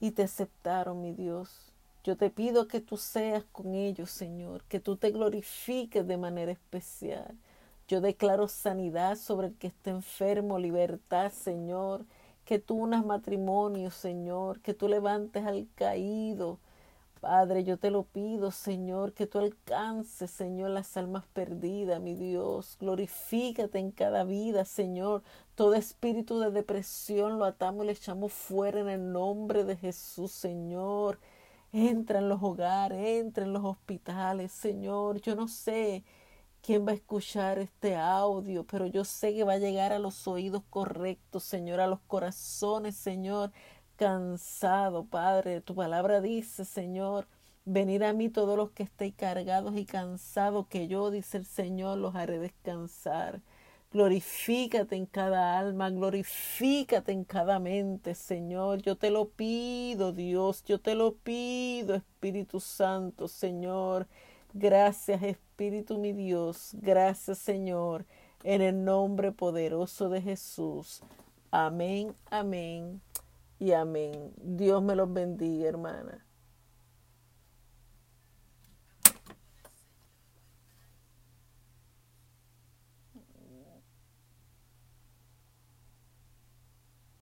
y 0.00 0.12
te 0.12 0.22
aceptaron, 0.24 1.00
mi 1.00 1.12
Dios. 1.12 1.72
Yo 2.04 2.16
te 2.16 2.30
pido 2.30 2.68
que 2.68 2.80
tú 2.80 2.96
seas 2.96 3.44
con 3.52 3.74
ellos, 3.74 4.10
Señor, 4.10 4.64
que 4.64 4.80
tú 4.80 4.96
te 4.96 5.10
glorifiques 5.10 6.06
de 6.06 6.16
manera 6.16 6.52
especial. 6.52 7.36
Yo 7.88 8.00
declaro 8.00 8.48
sanidad 8.48 9.16
sobre 9.16 9.48
el 9.48 9.54
que 9.56 9.68
esté 9.68 9.90
enfermo, 9.90 10.58
libertad, 10.58 11.32
Señor. 11.32 12.04
Que 12.44 12.58
tú 12.58 12.76
unas 12.76 13.04
matrimonios, 13.04 13.94
Señor. 13.94 14.60
Que 14.60 14.74
tú 14.74 14.88
levantes 14.88 15.44
al 15.44 15.66
caído. 15.74 16.58
Padre, 17.20 17.64
yo 17.64 17.78
te 17.78 17.90
lo 17.90 18.04
pido, 18.04 18.50
Señor, 18.52 19.12
que 19.12 19.26
tú 19.26 19.38
alcances, 19.38 20.30
Señor, 20.30 20.70
las 20.70 20.96
almas 20.96 21.24
perdidas, 21.32 22.00
mi 22.00 22.14
Dios. 22.14 22.76
Glorifícate 22.78 23.78
en 23.78 23.90
cada 23.90 24.24
vida, 24.24 24.64
Señor. 24.64 25.22
Todo 25.56 25.74
espíritu 25.74 26.38
de 26.38 26.50
depresión 26.50 27.38
lo 27.38 27.44
atamos 27.44 27.84
y 27.84 27.86
le 27.86 27.92
echamos 27.92 28.32
fuera 28.32 28.80
en 28.80 28.88
el 28.88 29.12
nombre 29.12 29.64
de 29.64 29.76
Jesús, 29.76 30.30
Señor. 30.30 31.18
Entra 31.72 32.20
en 32.20 32.28
los 32.28 32.42
hogares, 32.42 33.00
entra 33.20 33.44
en 33.44 33.52
los 33.52 33.64
hospitales, 33.64 34.52
Señor. 34.52 35.20
Yo 35.20 35.34
no 35.34 35.48
sé 35.48 36.04
quién 36.62 36.86
va 36.86 36.92
a 36.92 36.94
escuchar 36.94 37.58
este 37.58 37.96
audio, 37.96 38.64
pero 38.64 38.86
yo 38.86 39.04
sé 39.04 39.34
que 39.34 39.44
va 39.44 39.54
a 39.54 39.58
llegar 39.58 39.92
a 39.92 39.98
los 39.98 40.26
oídos 40.28 40.62
correctos, 40.70 41.44
Señor, 41.44 41.80
a 41.80 41.86
los 41.86 42.00
corazones, 42.06 42.96
Señor, 42.96 43.52
cansado, 43.98 45.04
Padre. 45.04 45.60
Tu 45.60 45.74
palabra 45.74 46.20
dice, 46.20 46.64
Señor, 46.64 47.26
venid 47.64 48.02
a 48.02 48.12
mí 48.14 48.30
todos 48.30 48.56
los 48.56 48.70
que 48.70 48.84
estéis 48.84 49.14
cargados 49.14 49.76
y 49.76 49.84
cansados, 49.84 50.68
que 50.68 50.88
yo, 50.88 51.10
dice 51.10 51.38
el 51.38 51.44
Señor, 51.44 51.98
los 51.98 52.14
haré 52.14 52.38
descansar. 52.38 53.42
Glorifícate 53.92 54.96
en 54.96 55.06
cada 55.06 55.58
alma, 55.58 55.90
glorifícate 55.90 57.12
en 57.12 57.24
cada 57.24 57.58
mente, 57.58 58.14
Señor. 58.14 58.82
Yo 58.82 58.96
te 58.96 59.10
lo 59.10 59.30
pido, 59.30 60.12
Dios, 60.12 60.62
yo 60.64 60.80
te 60.80 60.94
lo 60.94 61.16
pido, 61.16 61.94
Espíritu 61.96 62.60
Santo, 62.60 63.28
Señor. 63.28 64.06
Gracias, 64.54 65.22
Espíritu 65.22 65.98
mi 65.98 66.12
Dios. 66.12 66.70
Gracias, 66.74 67.38
Señor, 67.38 68.06
en 68.44 68.62
el 68.62 68.84
nombre 68.84 69.32
poderoso 69.32 70.08
de 70.08 70.22
Jesús. 70.22 71.02
Amén, 71.50 72.14
amén 72.30 73.00
y 73.58 73.72
amén. 73.72 74.32
Dios 74.36 74.82
me 74.82 74.94
los 74.94 75.12
bendiga, 75.12 75.68
hermana. 75.68 76.27